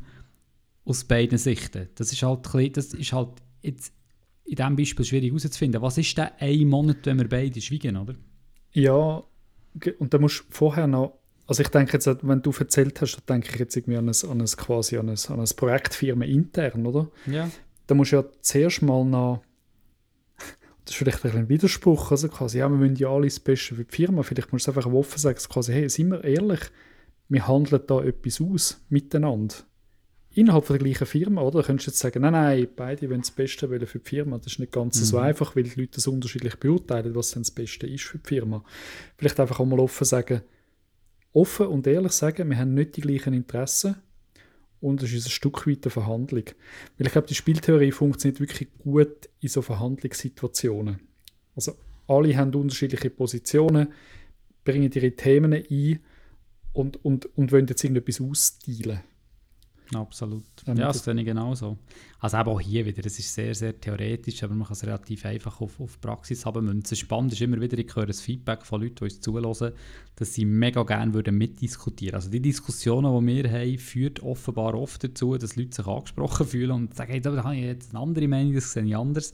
aus 0.87 1.05
beiden 1.05 1.37
Sichten. 1.37 1.89
Das 1.97 2.13
ist 2.13 2.23
halt, 2.23 2.47
das 2.77 2.95
ist 2.95 3.13
halt 3.13 3.31
jetzt 3.63 3.93
in 4.45 4.55
diesem 4.55 4.77
Beispiel 4.77 5.05
schwierig 5.05 5.31
herauszufinden. 5.31 5.83
Was 5.83 5.99
ist 5.99 6.17
denn 6.17 6.29
ein 6.39 6.69
Monat, 6.69 6.99
wenn 7.05 7.19
wir 7.19 7.29
beide 7.29 7.61
schweigen, 7.61 7.97
oder? 7.97 8.15
Ja, 8.73 9.23
und 9.99 10.15
da 10.15 10.19
musst 10.19 10.41
du 10.41 10.45
vorher 10.51 10.87
noch, 10.87 11.19
also 11.47 11.63
ich 11.63 11.69
denke 11.69 11.95
jetzt, 11.95 12.07
wenn 12.23 12.43
du 12.43 12.53
erzählt 12.57 13.01
hast, 13.01 13.17
dann 13.27 13.41
denke 13.41 13.55
ich 13.55 13.61
jetzt 13.61 13.77
irgendwie 13.77 13.99
an 13.99 14.09
ein, 14.09 14.31
an 14.31 14.41
ein 14.41 14.47
quasi 14.47 14.97
an 14.97 15.09
ein, 15.09 15.19
an 15.29 15.41
ein 15.41 15.57
Projektfirma 15.57 16.25
intern, 16.25 16.87
oder? 16.87 17.09
Ja. 17.27 17.51
Da 17.87 17.94
musst 17.94 18.12
du 18.12 18.16
ja 18.16 18.25
zuerst 18.40 18.83
mal 18.83 19.05
noch, 19.05 19.42
das 20.85 20.94
ist 20.94 20.96
vielleicht 20.96 21.25
ein 21.25 21.49
Widerspruch, 21.49 22.11
also 22.11 22.29
quasi, 22.29 22.59
ja, 22.59 22.68
wir 22.68 22.77
müssen 22.77 22.96
ja 22.96 23.09
alles 23.09 23.35
das 23.35 23.40
Beste 23.40 23.75
für 23.75 23.85
die 23.85 23.94
Firma, 23.94 24.22
vielleicht 24.22 24.53
musst 24.53 24.66
du 24.66 24.70
einfach 24.72 24.87
offen 24.87 25.18
sagen, 25.18 25.38
quasi, 25.49 25.72
hey, 25.72 25.88
sind 25.88 26.11
wir 26.11 26.22
ehrlich, 26.25 26.61
wir 27.29 27.46
handeln 27.49 27.83
da 27.87 28.03
etwas 28.03 28.40
aus 28.40 28.81
miteinander 28.88 29.55
innerhalb 30.37 30.66
der 30.66 30.79
gleichen 30.79 31.07
Firma, 31.07 31.40
oder? 31.40 31.61
Da 31.61 31.66
könntest 31.66 31.87
du 31.87 31.90
jetzt 31.90 31.99
sagen, 31.99 32.20
nein, 32.20 32.33
nein, 32.33 32.68
beide 32.77 33.09
wollen 33.09 33.22
das 33.22 33.31
Beste 33.31 33.70
wollen 33.70 33.87
für 33.87 33.99
die 33.99 34.09
Firma. 34.09 34.37
Das 34.37 34.49
ist 34.49 34.59
nicht 34.59 34.72
ganz 34.72 35.01
mhm. 35.01 35.05
so 35.05 35.18
einfach, 35.18 35.57
weil 35.57 35.62
die 35.62 35.81
Leute 35.81 35.92
das 35.94 36.07
unterschiedlich 36.07 36.57
beurteilen, 36.57 37.14
was 37.14 37.31
denn 37.31 37.42
das 37.42 37.51
Beste 37.51 37.87
ist 37.87 38.05
für 38.05 38.18
die 38.18 38.29
Firma. 38.29 38.62
Vielleicht 39.16 39.40
einfach 39.40 39.61
auch 39.61 39.64
mal 39.64 39.81
offen 39.81 40.05
sagen, 40.05 40.42
offen 41.33 41.66
und 41.66 41.87
ehrlich 41.87 42.12
sagen, 42.12 42.51
wir 42.51 42.59
haben 42.59 42.75
nicht 42.75 42.96
die 42.96 43.01
gleichen 43.01 43.33
Interessen 43.33 43.96
und 44.81 45.03
es 45.03 45.12
ist 45.12 45.27
ein 45.27 45.31
Stück 45.31 45.67
weit 45.67 45.85
eine 45.85 45.91
Verhandlung. 45.91 46.45
Weil 46.99 47.07
ich 47.07 47.12
glaube, 47.12 47.27
die 47.27 47.35
Spieltheorie 47.35 47.93
funktioniert 47.93 48.41
wirklich 48.41 48.69
gut 48.79 49.29
in 49.41 49.49
so 49.49 49.62
Verhandlungssituationen. 49.62 51.01
Also 51.55 51.77
alle 52.07 52.37
haben 52.37 52.55
unterschiedliche 52.55 53.11
Positionen, 53.11 53.93
bringen 54.65 54.91
ihre 54.93 55.12
Themen 55.12 55.53
ein 55.55 56.01
und, 56.73 57.05
und, 57.05 57.27
und 57.37 57.53
wollen 57.53 57.67
jetzt 57.67 57.83
irgendetwas 57.83 58.21
ausdealen. 58.21 59.01
Absolut. 59.94 60.44
Ähm, 60.66 60.79
ja, 60.79 60.88
das 60.88 61.05
sehe 61.05 61.14
ich 61.14 61.25
genauso. 61.25 61.79
Also 62.18 62.38
eben 62.38 62.49
auch 62.49 62.61
hier 62.61 62.85
wieder, 62.87 63.05
es 63.07 63.18
ist 63.18 63.33
sehr, 63.33 63.55
sehr 63.55 63.79
theoretisch, 63.79 64.42
aber 64.42 64.55
man 64.55 64.66
kann 64.66 64.72
es 64.72 64.85
relativ 64.85 65.25
einfach 65.25 65.61
auf, 65.61 65.79
auf 65.81 66.01
Praxis 66.01 66.44
es 66.44 66.99
spannend 66.99 67.33
ist 67.33 67.42
immer 67.42 67.61
wieder, 67.61 67.79
ich 67.79 67.94
höre 67.94 68.07
das 68.07 68.20
Feedback 68.20 68.64
von 68.64 68.81
Leuten, 68.81 68.96
die 68.96 69.05
uns 69.05 69.20
zuhören, 69.20 69.72
dass 70.16 70.35
sie 70.35 70.44
mega 70.44 70.83
gerne 70.83 71.14
würden 71.14 71.38
mitdiskutieren 71.38 72.16
Also 72.16 72.31
die 72.31 72.40
Diskussionen, 72.40 73.27
die 73.27 73.44
wir 73.44 73.51
haben, 73.51 73.79
führt 73.79 74.22
offenbar 74.22 74.75
oft 74.75 75.05
dazu, 75.05 75.37
dass 75.37 75.57
Leute 75.57 75.77
sich 75.77 75.87
angesprochen 75.87 76.46
fühlen 76.46 76.72
und 76.72 76.94
sagen, 76.94 77.12
hey, 77.12 77.20
da 77.20 77.44
habe 77.44 77.55
ich 77.55 77.62
jetzt 77.62 77.94
eine 77.94 78.03
andere 78.03 78.29
Meinung, 78.29 78.55
das 78.55 78.72
sehe 78.72 78.85
ich 78.85 78.96
anders. 78.96 79.33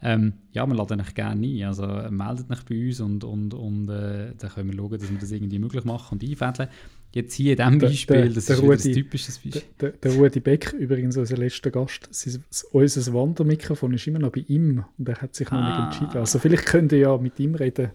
Ähm, 0.00 0.34
ja, 0.52 0.66
wir 0.66 0.74
laden 0.74 1.00
euch 1.00 1.14
gerne 1.14 1.46
ein. 1.46 1.64
Also 1.64 1.84
äh, 1.84 2.10
meldet 2.10 2.50
euch 2.50 2.64
bei 2.64 2.86
uns 2.86 3.00
und, 3.00 3.24
und, 3.24 3.54
und 3.54 3.88
äh, 3.88 4.32
dann 4.36 4.50
können 4.50 4.70
wir 4.70 4.76
schauen, 4.76 4.98
dass 4.98 5.10
wir 5.10 5.18
das 5.18 5.30
irgendwie 5.30 5.58
möglich 5.58 5.84
machen 5.84 6.18
und 6.18 6.22
einfädeln. 6.22 6.68
Jetzt 7.10 7.32
hier 7.34 7.52
in 7.52 7.56
diesem 7.56 7.78
Der- 7.78 7.88
Beispiel, 7.88 8.16
der- 8.16 8.28
das 8.30 8.44
der 8.46 8.56
ist 8.56 8.62
wieder 8.62 8.72
Rudi- 8.74 8.88
ein 8.90 8.94
typisches 8.94 9.40
Der, 9.42 9.50
Beispiel. 9.50 9.62
der, 9.80 9.90
der 9.92 10.12
Rudi 10.12 10.40
Beck, 10.40 10.74
übrigens 10.78 11.16
unser 11.16 11.36
letzter 11.38 11.70
Gast, 11.70 12.06
sein, 12.10 12.44
unser 12.72 13.14
Wandermikrofon 13.14 13.94
ist 13.94 14.06
immer 14.06 14.18
noch 14.18 14.30
bei 14.30 14.44
ihm 14.46 14.84
und 14.98 15.08
er 15.08 15.16
hat 15.16 15.34
sich 15.34 15.50
noch 15.50 15.58
Ah. 15.58 15.68
nicht 15.88 16.00
entschieden. 16.00 16.20
Also 16.20 16.38
vielleicht 16.38 16.66
könnt 16.66 16.92
ihr 16.92 16.98
ja 16.98 17.16
mit 17.16 17.40
ihm 17.40 17.54
reden. 17.54 17.90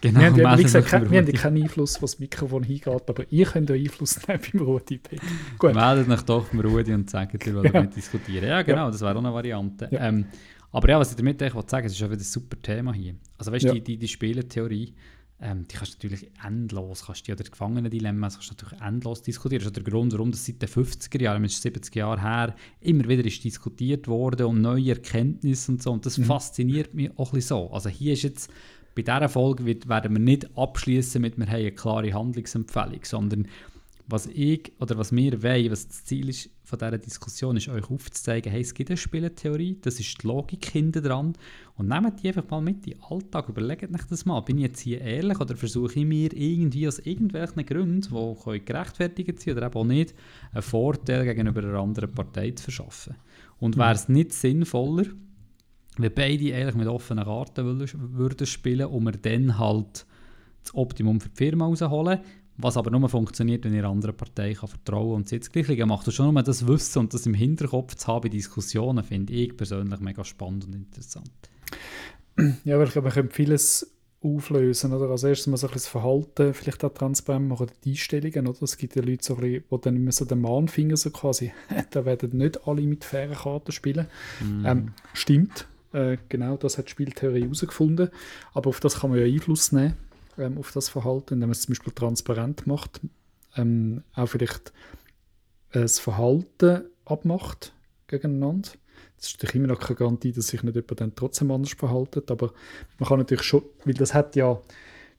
Genau, 0.00 0.20
wir 0.20 0.26
haben, 0.28 0.36
ja, 0.38 0.58
wie 0.58 0.62
gesagt, 0.62 0.86
kein, 0.88 1.10
wir 1.10 1.18
haben 1.18 1.26
ja 1.26 1.32
keinen 1.34 1.62
Einfluss, 1.62 2.00
was 2.02 2.12
das 2.12 2.20
Mikrofon 2.20 2.62
hingeht, 2.62 2.86
aber 3.08 3.24
ihr 3.30 3.44
könnt 3.44 3.68
ja 3.68 3.76
Einfluss 3.76 4.18
nehmen 4.28 4.40
beim 4.52 4.60
Rudi 4.62 4.96
Beck. 4.98 5.20
Gut. 5.58 5.74
Meldet 5.74 6.08
euch 6.08 6.22
doch 6.22 6.48
beim 6.48 6.60
Rudi 6.60 6.92
und 6.94 7.10
sagt, 7.10 7.46
ihr 7.46 7.54
wollt 7.54 7.66
Ja. 7.66 7.72
damit 7.72 7.94
diskutieren. 7.94 8.46
Ja, 8.48 8.62
genau, 8.62 8.90
das 8.90 9.00
wäre 9.02 9.14
auch 9.14 9.18
eine 9.18 9.32
Variante. 9.32 9.88
Ja. 9.90 10.08
Ähm, 10.08 10.24
aber 10.72 10.88
ja, 10.88 10.98
was 10.98 11.10
ich 11.10 11.16
damit 11.16 11.40
eigentlich 11.42 11.52
sagen 11.68 11.82
will, 11.82 11.86
es 11.86 11.92
ist 11.92 11.98
schon 11.98 12.10
wieder 12.10 12.20
ein 12.20 12.24
super 12.24 12.60
Thema 12.62 12.94
hier. 12.94 13.14
Also 13.36 13.52
weißt 13.52 13.64
du, 13.64 13.68
Ja. 13.68 13.74
die, 13.74 13.80
die, 13.82 13.96
die 13.98 14.08
Spieletheorie, 14.08 14.94
ähm, 15.44 15.68
die 15.68 15.76
kannst 15.76 16.02
du 16.02 16.06
natürlich 16.06 16.30
endlos, 16.42 17.04
kannst 17.04 17.28
oder 17.28 17.44
die 17.44 17.50
Gefangenendilemma, 17.50 18.28
das 18.28 18.36
kannst 18.36 18.50
natürlich 18.52 18.80
endlos 18.80 19.20
diskutieren. 19.20 19.60
Das 19.60 19.66
ist 19.68 19.76
der 19.76 19.84
Grund, 19.84 20.12
warum 20.14 20.30
das 20.30 20.46
seit 20.46 20.62
den 20.62 20.68
50er 20.68 21.20
Jahren, 21.20 21.44
ist 21.44 21.60
70 21.60 21.94
Jahre 21.94 22.22
her, 22.22 22.54
immer 22.80 23.06
wieder 23.06 23.24
ist 23.26 23.44
diskutiert 23.44 24.08
worden 24.08 24.46
und 24.46 24.62
neue 24.62 24.92
Erkenntnisse 24.92 25.72
und 25.72 25.82
so. 25.82 25.92
Und 25.92 26.06
das 26.06 26.16
Mhm. 26.16 26.24
fasziniert 26.24 26.94
mich 26.94 27.10
auch 27.18 27.32
ein 27.32 27.36
bisschen 27.36 27.58
so. 27.58 27.70
Also 27.70 27.90
hier 27.90 28.14
ist 28.14 28.22
jetzt, 28.22 28.50
bei 28.94 29.02
dieser 29.02 29.28
Folge 29.28 29.66
wird, 29.66 29.86
werden 29.86 30.12
wir 30.14 30.20
nicht 30.20 30.56
abschließen 30.56 31.20
mit, 31.20 31.36
wir 31.36 31.46
haben 31.46 31.56
eine 31.56 31.72
klare 31.72 32.14
Handlungsempfehlung, 32.14 33.00
sondern 33.04 33.46
was 34.06 34.26
ich 34.26 34.72
oder 34.80 34.98
was 34.98 35.12
wir 35.12 35.42
wollen, 35.42 35.70
was 35.70 35.88
das 35.88 36.04
Ziel 36.04 36.28
ist 36.28 36.50
von 36.62 36.78
dieser 36.78 36.98
Diskussion, 36.98 37.56
ist 37.56 37.68
euch 37.68 37.90
aufzuzeigen, 37.90 38.52
hey, 38.52 38.60
es 38.60 38.74
gibt 38.74 38.90
eine 38.90 38.96
Spieletheorie, 38.98 39.78
das 39.80 39.98
ist 39.98 40.22
die 40.22 40.26
Logik 40.26 40.66
hinter 40.66 41.00
dran. 41.00 41.32
Und 41.76 41.88
nehmt 41.88 42.22
die 42.22 42.28
einfach 42.28 42.48
mal 42.50 42.60
mit 42.60 42.86
in 42.86 42.92
den 42.92 43.02
Alltag, 43.02 43.48
überlegt 43.48 43.94
euch 43.94 44.04
das 44.08 44.26
mal, 44.26 44.40
bin 44.40 44.58
ich 44.58 44.64
jetzt 44.64 44.80
hier 44.80 45.00
ehrlich 45.00 45.40
oder 45.40 45.56
versuche 45.56 46.00
ich 46.00 46.06
mir 46.06 46.32
irgendwie 46.34 46.86
aus 46.86 46.98
irgendwelchen 46.98 47.64
Gründen, 47.64 48.02
die 48.02 48.64
gerechtfertigt 48.64 49.40
sein 49.40 49.56
oder 49.56 49.66
eben 49.66 49.74
auch 49.74 49.84
nicht, 49.84 50.14
einen 50.52 50.62
Vorteil 50.62 51.24
gegenüber 51.24 51.62
einer 51.62 51.78
anderen 51.78 52.12
Partei 52.12 52.50
zu 52.50 52.64
verschaffen. 52.64 53.16
Und 53.58 53.78
wäre 53.78 53.92
es 53.92 54.08
nicht 54.08 54.32
sinnvoller, 54.32 55.06
wenn 55.96 56.12
beide 56.14 56.54
eigentlich 56.54 56.74
mit 56.74 56.88
offenen 56.88 57.24
Karten 57.24 57.64
würden, 57.64 58.18
würden 58.18 58.46
spielen 58.46 58.86
und 58.86 59.04
wir 59.04 59.12
dann 59.12 59.58
halt 59.58 60.06
das 60.62 60.74
Optimum 60.74 61.20
für 61.20 61.28
die 61.28 61.36
Firma 61.36 61.66
rausholen, 61.66 62.20
was 62.56 62.76
aber 62.76 62.90
nur 62.90 63.08
funktioniert, 63.08 63.64
wenn 63.64 63.74
ihr 63.74 63.84
anderen 63.84 64.16
Partei 64.16 64.54
kann 64.54 64.68
vertrauen 64.68 65.16
und 65.16 65.28
Gleiche 65.52 65.86
macht. 65.86 66.06
Und 66.06 66.12
schon 66.12 66.32
nur 66.32 66.42
das 66.42 66.66
Wissen 66.66 67.00
und 67.00 67.14
das 67.14 67.26
im 67.26 67.34
Hinterkopf 67.34 67.94
zu 67.96 68.06
haben 68.06 68.22
bei 68.22 68.28
Diskussionen, 68.28 69.02
finde 69.02 69.32
ich 69.32 69.56
persönlich 69.56 70.00
mega 70.00 70.24
spannend 70.24 70.66
und 70.66 70.74
interessant. 70.74 71.30
Ja, 72.64 72.78
weil 72.78 72.86
ich 72.86 72.92
glaube, 72.92 73.08
man 73.08 73.14
könnte 73.14 73.34
vieles 73.34 73.94
auflösen. 74.24 74.92
Oder? 74.92 75.10
Als 75.10 75.22
erstes 75.22 75.46
mal 75.46 75.56
so 75.56 75.66
ein 75.66 75.72
bisschen 75.72 75.92
das 75.92 76.02
Verhalten, 76.02 76.54
vielleicht 76.54 76.84
auch 76.84 76.92
transparent 76.92 77.48
machen, 77.48 77.64
oder 77.64 77.72
die 77.84 77.90
Einstellungen. 77.90 78.46
Oder? 78.46 78.62
Es 78.62 78.76
gibt 78.76 78.96
ja 78.96 79.02
Leute, 79.02 79.24
so 79.24 79.34
ein 79.34 79.40
bisschen, 79.40 79.64
die 79.70 79.80
dann 79.80 79.96
immer 79.96 80.12
so 80.12 80.24
den 80.24 80.40
Mahnfinger 80.40 80.96
so 80.96 81.10
quasi, 81.10 81.52
da 81.90 82.04
werden 82.04 82.38
nicht 82.38 82.66
alle 82.66 82.82
mit 82.82 83.04
fairen 83.04 83.36
Karten 83.36 83.72
spielen. 83.72 84.06
Ähm, 84.64 84.92
stimmt, 85.12 85.66
äh, 85.92 86.16
genau, 86.28 86.56
das 86.56 86.78
hat 86.78 86.86
die 86.86 86.90
Spieltheorie 86.90 87.42
herausgefunden. 87.42 88.08
Aber 88.52 88.70
auf 88.70 88.80
das 88.80 89.00
kann 89.00 89.10
man 89.10 89.20
ja 89.20 89.26
Einfluss 89.26 89.72
nehmen, 89.72 89.94
ähm, 90.38 90.58
auf 90.58 90.72
das 90.72 90.88
Verhalten, 90.88 91.34
indem 91.34 91.48
man 91.48 91.52
es 91.52 91.62
zum 91.62 91.72
Beispiel 91.72 91.92
transparent 91.92 92.66
macht. 92.66 93.00
Ähm, 93.56 94.02
auch 94.14 94.26
vielleicht 94.28 94.72
äh, 95.72 95.80
das 95.80 95.98
Verhalten 95.98 96.84
abmacht 97.04 97.72
gegeneinander. 98.06 98.70
Das 99.16 99.28
ist 99.28 99.34
natürlich 99.34 99.56
immer 99.56 99.68
noch 99.68 99.80
keine 99.80 99.96
Garantie, 99.96 100.32
dass 100.32 100.48
sich 100.48 100.62
nicht 100.62 100.74
jemand 100.74 101.00
dann 101.00 101.14
trotzdem 101.14 101.50
anders 101.50 101.72
verhaltet, 101.72 102.30
aber 102.30 102.52
man 102.98 103.08
kann 103.08 103.18
natürlich 103.18 103.44
schon, 103.44 103.62
weil 103.84 103.94
das 103.94 104.12
hat 104.12 104.36
ja, 104.36 104.60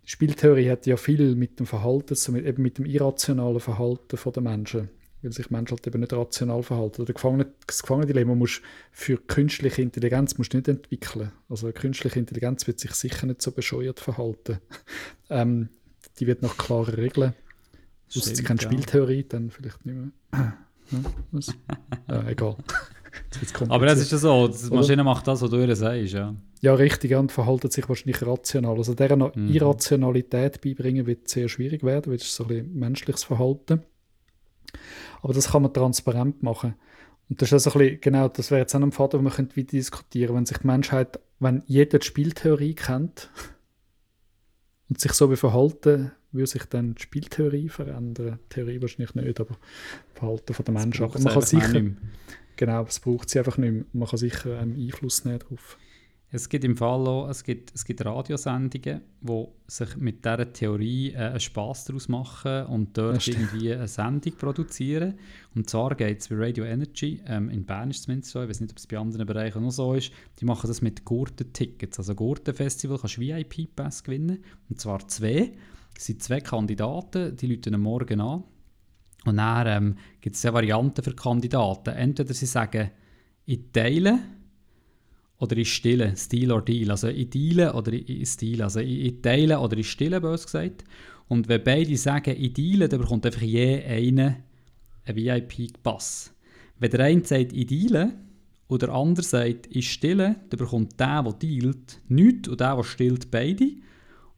die 0.04 0.10
Spieltheorie 0.10 0.70
hat 0.70 0.86
ja 0.86 0.98
viel 0.98 1.36
mit 1.36 1.60
dem 1.60 1.66
Verhalten, 1.66 2.16
so 2.16 2.32
mit, 2.32 2.46
eben 2.46 2.62
mit 2.62 2.78
dem 2.78 2.86
irrationalen 2.86 3.60
Verhalten 3.60 4.18
der 4.34 4.44
Menschen, 4.44 4.90
weil 5.26 5.34
sich 5.34 5.50
Menschen 5.50 5.76
halt 5.78 5.88
eben 5.88 6.00
nicht 6.00 6.14
rational 6.14 6.64
verhalten. 6.64 7.02
Oder 7.02 7.14
Gefangene, 7.14 7.48
das 7.68 7.82
Gefangenendilemma 7.82 8.36
musst 8.36 8.62
für 8.92 9.18
künstliche 9.18 9.82
Intelligenz 9.82 10.38
musst 10.38 10.54
nicht 10.54 10.68
entwickeln. 10.68 11.32
Also 11.50 11.72
künstliche 11.72 12.20
Intelligenz 12.20 12.66
wird 12.68 12.80
sich 12.80 12.92
sicher 12.92 13.28
nicht 13.28 13.42
so 13.42 13.52
bescheuert 13.52 14.00
verhalten. 14.00 14.60
ähm, 15.30 15.70
die 16.20 16.28
wird 16.28 16.42
nach 16.42 16.58
klaren 16.58 16.94
Regeln, 16.96 17.34
Außer 18.16 18.36
sie 18.36 18.44
keine 18.44 18.62
ja. 18.62 18.70
Spieltheorie, 18.70 19.26
dann 19.28 19.50
vielleicht 19.50 19.86
nicht 19.86 19.98
mehr. 20.32 20.54
Ja, 22.08 22.28
egal. 22.28 22.58
Aber 22.58 23.42
es 23.42 23.54
kompliziert. 23.54 23.98
ist 23.98 24.12
ja 24.12 24.18
so, 24.20 24.48
die? 24.48 24.74
Maschine 24.76 25.04
macht 25.04 25.28
das, 25.28 25.42
was 25.42 25.50
du 25.50 25.58
ihr 25.58 25.76
sagst. 25.76 26.14
Ja. 26.14 26.36
Ja, 26.62 26.74
richtig, 26.74 27.12
ja, 27.12 27.20
und 27.20 27.32
verhalten 27.32 27.70
sich 27.70 27.88
wahrscheinlich 27.88 28.22
rational. 28.26 28.78
Also 28.78 28.94
deren 28.94 29.32
Mhm. 29.36 29.50
Irrationalität 29.50 30.62
beibringen 30.62 31.06
wird 31.06 31.28
sehr 31.28 31.48
schwierig 31.50 31.84
werden, 31.84 32.12
weil 32.12 32.18
das 32.18 32.28
ist 32.28 32.36
so 32.36 32.46
ein 32.48 32.74
menschliches 32.74 33.24
Verhalten. 33.24 33.82
Aber 35.22 35.34
das 35.34 35.52
kann 35.52 35.62
man 35.62 35.74
transparent 35.74 36.44
machen. 36.44 36.76
Und 37.30 37.42
das 37.42 37.50
ist 37.50 37.54
also 37.54 37.72
ein 37.72 37.80
bisschen, 37.80 38.02
genau, 38.02 38.28
das 38.28 38.52
wäre 38.52 38.62
jetzt 38.62 38.76
auch 38.76 38.82
ein 38.82 38.92
Vater, 38.92 39.18
wo 39.18 39.24
man 39.24 39.34
könnte 39.34 39.56
wieder 39.56 39.72
diskutieren, 39.72 40.36
wenn 40.36 40.46
sich 40.46 40.60
die 40.60 40.68
Menschheit, 40.68 41.20
wenn 41.40 41.64
jeder 41.66 42.00
die 42.00 42.06
Spieltheorie 42.06 42.76
kennt 42.76 43.32
und 44.90 45.00
sich 45.00 45.14
so 45.14 45.32
wie 45.32 45.36
verhalten, 45.36 46.12
würde 46.32 46.48
sich 46.48 46.66
dann 46.66 46.96
die 46.96 47.02
Spieltheorie 47.02 47.70
verändern. 47.70 48.40
Theorie 48.50 48.82
wahrscheinlich 48.82 49.16
nicht, 49.16 49.40
aber 49.40 49.58
Verhalten 50.14 50.54
von 50.54 50.66
der 50.66 50.76
Aber 50.76 51.20
man 51.20 51.34
kann 51.34 51.42
sicher, 51.42 51.84
genau, 52.58 52.84
es 52.84 53.00
braucht 53.00 53.30
sie 53.30 53.40
einfach 53.40 53.58
nicht 53.58 53.72
mehr. 53.72 53.86
Man 53.94 54.08
kann 54.08 54.18
sicher 54.18 54.62
ähm, 54.62 54.76
Einfluss 54.78 55.26
nehmen 55.26 55.40
darauf. 55.40 55.78
Es 56.36 56.50
gibt 56.50 56.66
im 56.66 56.76
Fall 56.76 57.08
auch, 57.08 57.30
es 57.30 57.46
gibt, 57.46 57.74
es 57.74 57.86
gibt 57.86 58.04
Radiosendungen, 58.04 59.02
die 59.22 59.46
sich 59.68 59.96
mit 59.96 60.26
dieser 60.26 60.52
Theorie 60.52 61.14
äh, 61.14 61.18
einen 61.18 61.40
Spass 61.40 61.86
daraus 61.86 62.10
machen 62.10 62.66
und 62.66 62.98
dort 62.98 63.26
irgendwie 63.26 63.72
eine 63.72 63.88
Sendung 63.88 64.34
produzieren. 64.34 65.14
Und 65.56 65.70
zwar 65.70 65.96
geht 65.96 66.20
es 66.20 66.28
bei 66.28 66.36
Radio 66.36 66.66
Energy, 66.66 67.22
ähm, 67.26 67.50
in 67.50 67.66
Bern 67.66 67.90
ist 67.90 68.00
es 68.00 68.04
zumindest 68.04 68.32
so, 68.32 68.44
ich 68.44 68.50
weiß 68.50 68.60
nicht, 68.60 68.72
ob 68.72 68.78
es 68.78 68.86
bei 68.86 68.98
anderen 68.98 69.26
Bereichen 69.26 69.64
noch 69.64 69.72
so 69.72 69.94
ist, 69.94 70.12
die 70.42 70.44
machen 70.44 70.68
das 70.68 70.82
mit 70.82 71.06
Gurten-Tickets. 71.06 72.00
Also 72.00 72.14
Gurten-Festival 72.14 72.98
kannst 73.00 73.16
du 73.16 73.22
VIP-Pass 73.22 74.04
gewinnen, 74.04 74.44
und 74.70 74.82
zwar 74.82 75.08
zwei. 75.08 75.54
Es 75.96 76.08
sind 76.08 76.22
zwei 76.22 76.42
Kandidaten, 76.42 77.38
die 77.38 77.56
rufen 77.56 77.76
am 77.76 77.82
Morgen 77.82 78.20
an. 78.20 78.44
Und 79.24 79.38
dann 79.38 79.68
ähm, 79.68 79.96
gibt 80.20 80.36
es 80.36 80.44
ja 80.44 80.54
Varianten 80.54 81.02
für 81.02 81.16
Kandidaten. 81.16 81.92
Entweder 81.92 82.34
sie 82.34 82.46
sagen, 82.46 82.92
ich 83.46 83.72
teile 83.72 84.20
oder 85.46 85.58
ich 85.58 85.74
stille, 85.74 86.16
Stil 86.16 86.52
or 86.52 86.64
Deal. 86.64 86.92
Also 86.92 87.08
ich 87.08 87.30
deale 87.30 87.74
oder 87.74 87.94
ich, 87.94 88.10
ich 88.10 88.28
Stil. 88.30 88.62
Also 88.62 88.80
ich, 88.80 89.22
teile 89.22 89.60
oder 89.60 89.78
ich 89.78 89.90
stille, 89.90 90.20
bös 90.20 90.46
gesagt. 90.46 90.84
Und 91.28 91.48
wenn 91.48 91.64
beide 91.64 91.96
sagen, 91.98 92.36
ich 92.38 92.54
deale, 92.54 92.90
dann 92.90 93.02
bekommt 93.02 93.26
einfach 93.26 93.42
je 93.42 93.84
einen 93.84 94.38
VIP-Pass. 95.06 96.34
Wenn 96.80 96.92
der 96.92 97.00
eine 97.02 97.24
sagt, 97.24 97.54
ich 97.54 97.68
deale, 97.68 98.14
und 98.68 98.82
der 98.82 98.90
andere 98.90 99.24
sagt, 99.24 99.68
ich 99.70 99.92
stille, 99.92 100.38
dann 100.50 100.58
bekommt 100.58 101.00
der, 101.00 101.22
der 101.22 101.34
dealt, 101.34 102.02
nichts 102.08 102.50
und 102.50 102.60
der, 102.60 102.76
der 102.76 102.84
stillt, 102.84 103.30
beide. 103.30 103.72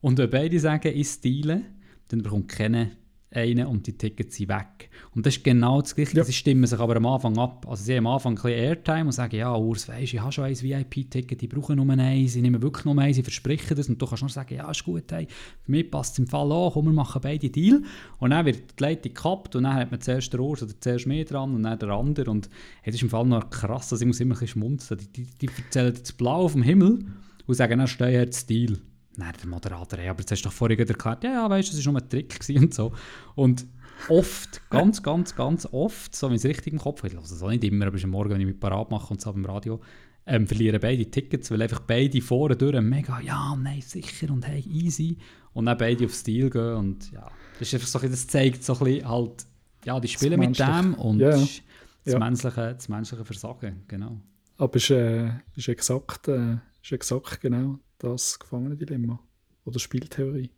Und 0.01 0.17
wenn 0.17 0.29
beide 0.29 0.59
sagen, 0.59 0.91
ich 0.93 1.07
steale, 1.07 1.61
dann 2.09 2.21
bekommt 2.21 2.49
keiner 2.49 2.89
einen 3.31 3.67
und 3.67 3.85
die 3.87 3.97
Tickets 3.97 4.37
sind 4.37 4.49
weg. 4.49 4.89
Und 5.13 5.25
das 5.25 5.37
ist 5.37 5.43
genau 5.43 5.81
das 5.81 5.93
Gleiche. 5.93 6.15
Ja. 6.15 6.23
Sie 6.23 6.31
stimmen 6.31 6.65
sich 6.65 6.79
aber 6.79 6.95
am 6.95 7.05
Anfang 7.05 7.37
ab. 7.37 7.65
Also 7.67 7.83
sie 7.83 7.95
haben 7.95 8.07
am 8.07 8.13
Anfang 8.13 8.31
ein 8.33 8.35
bisschen 8.35 8.51
Airtime 8.51 9.05
und 9.05 9.11
sagen, 9.11 9.35
ja, 9.35 9.53
Urs, 9.55 9.87
weisst, 9.89 10.13
ich 10.13 10.21
habe 10.21 10.31
schon 10.31 10.45
ein 10.45 10.61
VIP-Ticket, 10.61 11.43
ich 11.43 11.49
brauche 11.49 11.75
nur 11.75 11.89
eins, 11.89 12.35
ich 12.35 12.41
nehme 12.41 12.61
wirklich 12.61 12.85
nur 12.85 12.97
eins, 12.97 13.17
ich 13.17 13.23
verspreche 13.23 13.75
das. 13.75 13.89
Und 13.89 14.01
du 14.01 14.05
kannst 14.05 14.23
nur 14.23 14.29
sagen, 14.29 14.55
ja, 14.55 14.69
ist 14.71 14.83
gut, 14.83 15.11
hey, 15.11 15.27
für 15.61 15.71
mich 15.71 15.91
passt 15.91 16.13
es 16.13 16.19
im 16.19 16.27
Fall 16.27 16.51
an, 16.51 16.71
komm, 16.71 16.85
wir 16.85 16.93
machen 16.93 17.21
beide 17.21 17.49
Deal. 17.49 17.83
Und 18.19 18.29
dann 18.29 18.45
wird 18.45 18.79
die 18.79 18.83
Leitung 18.83 19.13
gekappt 19.13 19.55
und 19.55 19.63
dann 19.63 19.73
hat 19.73 19.91
man 19.91 19.99
zuerst 19.99 20.31
den 20.31 20.39
Urs 20.39 20.63
oder 20.63 20.79
zuerst 20.79 21.05
mehr 21.05 21.25
dran 21.25 21.53
und 21.53 21.63
dann 21.63 21.77
der 21.77 21.89
andere. 21.89 22.31
Und 22.31 22.49
hey, 22.81 22.91
das 22.91 22.95
ist 22.95 23.03
im 23.03 23.09
Fall 23.09 23.25
noch 23.25 23.49
krass, 23.49 23.91
also 23.91 24.01
ich 24.01 24.07
muss 24.07 24.21
immer 24.21 24.35
ein 24.35 24.39
bisschen 24.39 24.61
schmunzeln. 24.61 25.01
Die, 25.15 25.23
die, 25.23 25.47
die 25.47 25.49
erzählen 25.63 25.93
das 25.93 26.13
Blau 26.13 26.43
auf 26.43 26.53
dem 26.53 26.61
Himmel 26.61 26.99
und 27.45 27.55
sagen, 27.55 27.79
dann 27.79 27.87
steht 27.87 28.13
jetzt 28.13 28.49
Deal. 28.49 28.77
Nein, 29.19 29.33
der 29.41 29.49
Moderator, 29.49 29.99
aber 29.99 30.19
jetzt 30.19 30.31
hast 30.31 30.43
du 30.43 30.49
doch 30.49 30.53
vorhin 30.53 30.77
erklärt, 30.77 31.23
ja, 31.23 31.31
ja, 31.31 31.49
weißt 31.49 31.71
du, 31.71 31.75
das 31.75 31.85
war 31.87 31.93
nur 31.93 32.01
ein 32.03 32.09
Trick 32.09 32.39
und 32.49 32.71
so. 32.71 32.93
Und 33.33 33.65
oft, 34.09 34.61
ganz, 34.69 35.01
ganz, 35.01 35.35
ganz 35.35 35.67
oft, 35.71 36.15
so 36.15 36.29
wie 36.29 36.35
ich 36.35 36.41
es 36.41 36.45
richtig 36.45 36.73
im 36.73 36.79
Kopf 36.79 36.99
habe, 36.99 37.07
ich 37.07 37.13
höre 37.15 37.23
es 37.23 37.41
auch 37.41 37.49
nicht 37.49 37.63
immer, 37.63 37.87
aber 37.87 37.97
am 38.01 38.09
Morgen, 38.11 38.29
wenn 38.29 38.41
ich 38.41 38.45
mich 38.45 38.59
parat 38.59 38.91
mache 38.91 39.11
und 39.11 39.19
so 39.19 39.33
beim 39.33 39.43
Radio, 39.45 39.81
ähm, 40.27 40.45
verlieren 40.45 40.79
beide 40.79 41.09
Tickets, 41.09 41.49
weil 41.49 41.63
einfach 41.63 41.79
beide 41.79 42.21
vorne 42.21 42.55
durch 42.55 42.79
mega, 42.79 43.19
ja, 43.19 43.55
nein, 43.55 43.81
sicher 43.81 44.31
und 44.31 44.47
hey, 44.47 44.63
easy. 44.67 45.17
Und 45.53 45.65
dann 45.65 45.79
beide 45.79 46.05
auf 46.05 46.13
Stil 46.13 46.51
gehen 46.51 46.75
und 46.75 47.11
ja, 47.11 47.27
das, 47.57 47.69
ist 47.69 47.73
einfach 47.73 47.87
so, 47.87 47.99
das 48.07 48.27
zeigt 48.27 48.63
so 48.63 48.73
ein 48.73 48.79
bisschen 48.83 49.09
halt, 49.09 49.47
ja, 49.83 49.99
die 49.99 50.09
spielen 50.09 50.39
mit 50.39 50.59
dem 50.59 50.93
und 50.93 51.19
ja. 51.19 51.31
das, 51.31 51.61
Ja. 52.05 52.19
Menschliche, 52.19 52.75
das 52.75 52.87
menschliche 52.87 53.25
Versagen, 53.25 53.83
genau. 53.87 54.21
Aber 54.59 54.75
es 54.75 54.83
ist, 54.83 54.91
äh, 54.91 55.31
ist, 55.55 55.69
exakt, 55.69 56.27
äh, 56.27 56.57
ist 56.83 56.91
exakt 56.91 57.41
genau 57.41 57.79
das 57.99 58.39
Gefangenendilemma. 58.39 59.19
Oder 59.65 59.79
Spieltheorie. 59.79 60.49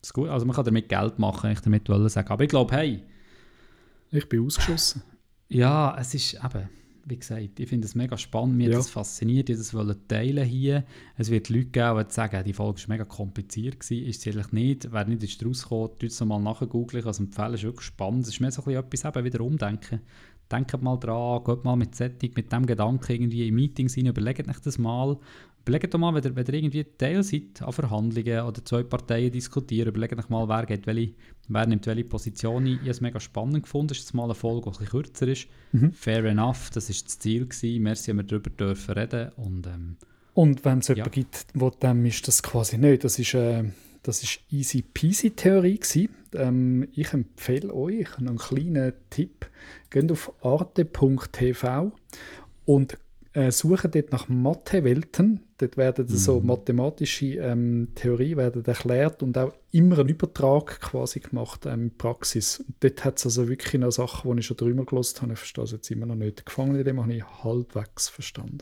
Das 0.00 0.10
ist 0.10 0.14
gut, 0.14 0.28
also 0.28 0.46
man 0.46 0.54
kann 0.54 0.64
damit 0.64 0.88
Geld 0.88 1.18
machen, 1.18 1.50
ich 1.50 1.60
damit 1.60 1.88
wollen 1.88 2.08
sagen. 2.08 2.28
Aber 2.28 2.42
ich 2.44 2.50
glaube, 2.50 2.74
hey, 2.74 3.02
Ich 4.10 4.28
bin 4.28 4.46
ausgeschossen. 4.46 5.02
Ja, 5.48 5.94
es 5.98 6.14
ist 6.14 6.34
eben, 6.34 6.68
wie 7.04 7.18
gesagt, 7.18 7.58
ich 7.60 7.68
finde 7.68 7.86
es 7.86 7.94
mega 7.94 8.16
spannend, 8.16 8.56
mich 8.56 8.68
Ja. 8.68 8.76
das 8.76 8.88
fasziniert, 8.88 9.50
ich 9.50 9.56
wollte 9.56 9.62
das 9.64 9.74
wollen 9.74 10.08
teilen 10.08 10.44
hier. 10.46 10.84
Es 11.16 11.30
wird 11.30 11.48
Leute 11.50 11.66
geben, 11.66 12.06
die 12.08 12.14
sagen, 12.14 12.44
die 12.44 12.52
Folge 12.54 12.80
war 12.80 12.88
mega 12.88 13.04
kompliziert, 13.04 13.80
gewesen. 13.80 14.06
ist 14.06 14.22
sie 14.22 14.30
eigentlich 14.30 14.52
nicht. 14.52 14.92
Wer 14.92 15.04
nicht 15.04 15.22
ist 15.22 15.44
rausgekommen, 15.44 15.90
tut 15.98 16.10
es 16.10 16.24
mal 16.24 16.38
nachgoogeln, 16.40 17.04
also 17.04 17.22
empfehlen, 17.22 17.54
ist 17.54 17.64
wirklich 17.64 17.86
spannend. 17.86 18.22
Es 18.22 18.28
ist 18.30 18.40
mehr 18.40 18.50
so 18.50 18.62
ein 18.62 18.66
bisschen 18.88 19.04
etwas 19.04 19.16
eben 19.16 19.24
wieder 19.26 19.40
umdenken. 19.42 20.00
Denkt 20.50 20.80
mal 20.82 20.96
dran, 20.96 21.44
geht 21.44 21.64
mal 21.64 21.76
mit 21.76 21.94
Setting, 21.94 22.32
mit 22.34 22.50
dem 22.52 22.64
Gedanken 22.66 23.12
irgendwie 23.12 23.46
in 23.46 23.54
Meetings 23.54 23.96
rein, 23.96 24.06
überlegt 24.06 24.48
euch 24.48 24.60
das 24.60 24.78
mal. 24.78 25.18
Überlegt 25.66 25.92
doch 25.92 25.98
mal, 25.98 26.14
wenn 26.14 26.24
ihr, 26.24 26.34
wenn 26.34 26.46
ihr 26.46 26.54
irgendwie 26.54 26.84
Teil 26.96 27.22
seid 27.22 27.60
an 27.60 27.72
Verhandlungen 27.72 28.40
oder 28.40 28.64
zwei 28.64 28.82
Parteien 28.82 29.30
diskutieren, 29.30 29.88
überlegt 29.88 30.18
euch 30.18 30.28
mal, 30.30 30.48
wer, 30.48 30.64
geht 30.64 30.86
welche, 30.86 31.12
wer 31.48 31.66
nimmt 31.66 31.86
welche 31.86 32.04
Position 32.04 32.64
ein. 32.64 32.72
Ich 32.72 32.78
habe 32.80 32.90
es 32.90 33.00
mega 33.02 33.20
spannend 33.20 33.64
gefunden. 33.64 33.92
Ist 33.92 33.98
jetzt 34.00 34.14
mal 34.14 34.24
eine 34.24 34.34
Folge, 34.34 34.62
die 34.62 34.68
ein 34.68 34.78
bisschen 34.78 34.88
kürzer 34.88 35.28
ist. 35.28 35.48
Mhm. 35.72 35.92
Fair 35.92 36.24
enough, 36.24 36.70
das 36.70 36.88
war 36.88 36.96
das 37.04 37.18
Ziel. 37.18 37.46
Gewesen. 37.46 37.82
Merci, 37.82 38.10
haben 38.10 38.16
wir 38.16 38.24
darüber 38.24 38.48
dürfen 38.48 38.94
reden. 38.94 39.30
Und, 39.36 39.66
ähm, 39.66 39.96
Und 40.32 40.64
wenn 40.64 40.78
es 40.78 40.88
Ja. 40.88 40.94
jemanden 40.94 41.12
gibt, 41.14 41.46
wo 41.52 41.68
dem 41.68 42.06
ist 42.06 42.26
das 42.26 42.42
quasi 42.42 42.78
nicht. 42.78 43.04
Das 43.04 43.18
ist, 43.18 43.34
äh, 43.34 43.64
das 44.08 44.22
ist 44.22 44.40
easy 44.50 44.80
peasy 44.80 45.30
Theorie. 45.32 45.78
Ähm, 46.34 46.88
ich 46.94 47.12
empfehle 47.12 47.74
euch 47.74 48.16
einen 48.16 48.38
kleinen 48.38 48.94
Tipp. 49.10 49.46
Geht 49.90 50.10
auf 50.10 50.32
arte.tv 50.42 51.92
und 52.64 52.96
äh, 53.34 53.50
suchen 53.50 53.90
dort 53.90 54.10
nach 54.10 54.28
Mathewelten. 54.28 55.40
Dort 55.58 55.76
werden 55.76 56.08
so 56.08 56.40
Mhm. 56.40 56.46
mathematische 56.46 57.34
ähm, 57.36 57.88
Theorien 57.94 58.38
werden 58.38 58.64
erklärt 58.64 59.22
und 59.22 59.36
auch 59.36 59.52
immer 59.72 59.98
ein 59.98 60.08
Übertrag 60.08 60.80
quasi 60.80 61.20
gemacht 61.20 61.66
ähm, 61.66 61.82
in 61.82 61.96
Praxis. 61.98 62.60
Und 62.60 62.76
dort 62.80 63.04
hat 63.04 63.18
es 63.18 63.26
also 63.26 63.46
wirklich 63.46 63.78
noch 63.78 63.90
Sachen, 63.90 64.32
die 64.32 64.40
ich 64.40 64.46
schon 64.46 64.56
drüber 64.56 64.86
gelost 64.86 65.20
habe. 65.20 65.34
Ich 65.34 65.38
verstehe 65.38 65.64
es 65.64 65.72
jetzt 65.72 65.90
immer 65.90 66.06
noch 66.06 66.14
nicht. 66.14 66.46
Gefangen 66.46 66.76
in 66.76 66.84
dem 66.84 67.02
habe 67.02 67.12
ich 67.12 67.24
halbwegs 67.44 68.08
verstanden. 68.08 68.60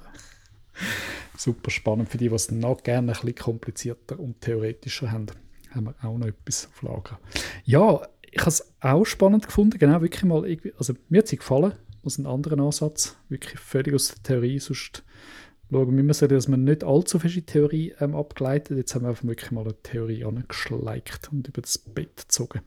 Super 1.36 1.70
spannend 1.70 2.08
für 2.08 2.18
die, 2.18 2.26
es 2.26 2.50
noch 2.50 2.82
gerne 2.82 3.12
ein 3.12 3.14
bisschen 3.14 3.34
komplizierter 3.34 4.18
und 4.18 4.40
theoretischer 4.40 5.12
haben. 5.12 5.26
Haben 5.70 5.86
wir 5.86 5.94
auch 6.02 6.16
noch 6.16 6.26
etwas 6.26 6.68
auf 6.68 6.82
Lager. 6.82 7.20
Ja, 7.64 8.06
ich 8.22 8.40
habe 8.40 8.50
es 8.50 8.72
auch 8.80 9.04
spannend 9.04 9.46
gefunden. 9.46 9.78
Genau, 9.78 10.00
wirklich 10.00 10.24
mal 10.24 10.44
also 10.78 10.94
mir 11.08 11.18
hat 11.18 11.28
sie 11.28 11.36
gefallen, 11.36 11.74
aus 12.06 12.18
einem 12.18 12.28
anderen 12.28 12.60
Ansatz. 12.60 13.16
Wirklich 13.28 13.58
völlig 13.58 13.94
aus 13.94 14.08
der 14.08 14.22
Theorie. 14.22 14.58
Sonst 14.58 15.02
schauen 15.70 15.92
wir 15.92 16.00
immer 16.00 16.14
so, 16.14 16.26
dass 16.26 16.48
man 16.48 16.64
nicht 16.64 16.84
allzu 16.84 17.18
viele 17.18 17.42
Theorie 17.42 17.94
ähm, 18.00 18.14
abgeleitet. 18.14 18.78
Jetzt 18.78 18.94
haben 18.94 19.02
wir 19.02 19.10
einfach 19.10 19.24
wirklich 19.24 19.50
mal 19.50 19.64
eine 19.64 19.82
Theorie 19.82 20.24
angeschleicht 20.24 21.30
und 21.32 21.48
über 21.48 21.60
das 21.60 21.78
Bett 21.78 22.16
gezogen. 22.16 22.60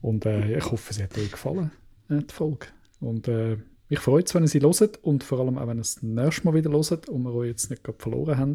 Und 0.00 0.26
äh, 0.26 0.56
ich 0.56 0.70
hoffe, 0.70 0.94
sie 0.94 1.02
hat 1.02 1.16
euch 1.18 1.30
gefallen, 1.30 1.70
äh, 2.08 2.22
die 2.22 2.34
Folge. 2.34 2.66
Und 3.00 3.28
äh, 3.28 3.58
mich 3.88 4.00
freut 4.00 4.26
es, 4.26 4.34
wenn 4.34 4.42
ihr 4.42 4.48
sie 4.48 4.60
hört 4.60 5.02
und 5.04 5.24
vor 5.24 5.40
allem 5.40 5.58
auch, 5.58 5.66
wenn 5.66 5.78
ihr 5.78 5.82
es 5.82 5.94
das 5.94 6.02
nächste 6.02 6.44
Mal 6.44 6.54
wieder 6.54 6.70
hört 6.70 7.08
und 7.08 7.22
wir 7.22 7.34
euch 7.34 7.48
jetzt 7.48 7.70
nicht 7.70 7.82
verloren 7.98 8.36
haben. 8.36 8.54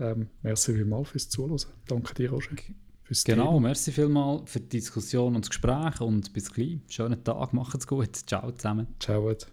Ähm, 0.00 0.28
merci 0.42 0.74
vielmals 0.74 1.10
fürs 1.10 1.28
Zuhören. 1.28 1.60
Danke 1.86 2.14
dir, 2.14 2.30
Roger. 2.30 2.56
Fürs 3.02 3.24
genau, 3.24 3.60
merci 3.60 3.92
vielmals 3.92 4.50
für 4.50 4.60
die 4.60 4.68
Diskussion 4.68 5.36
und 5.36 5.44
das 5.44 5.50
Gespräch 5.50 6.00
und 6.00 6.32
bis 6.32 6.52
gleich. 6.52 6.78
Schönen 6.88 7.22
Tag, 7.22 7.52
macht's 7.52 7.86
gut. 7.86 8.16
Ciao 8.16 8.50
zusammen. 8.52 8.86
Thema. 8.98 9.36
Ciao. 9.36 9.52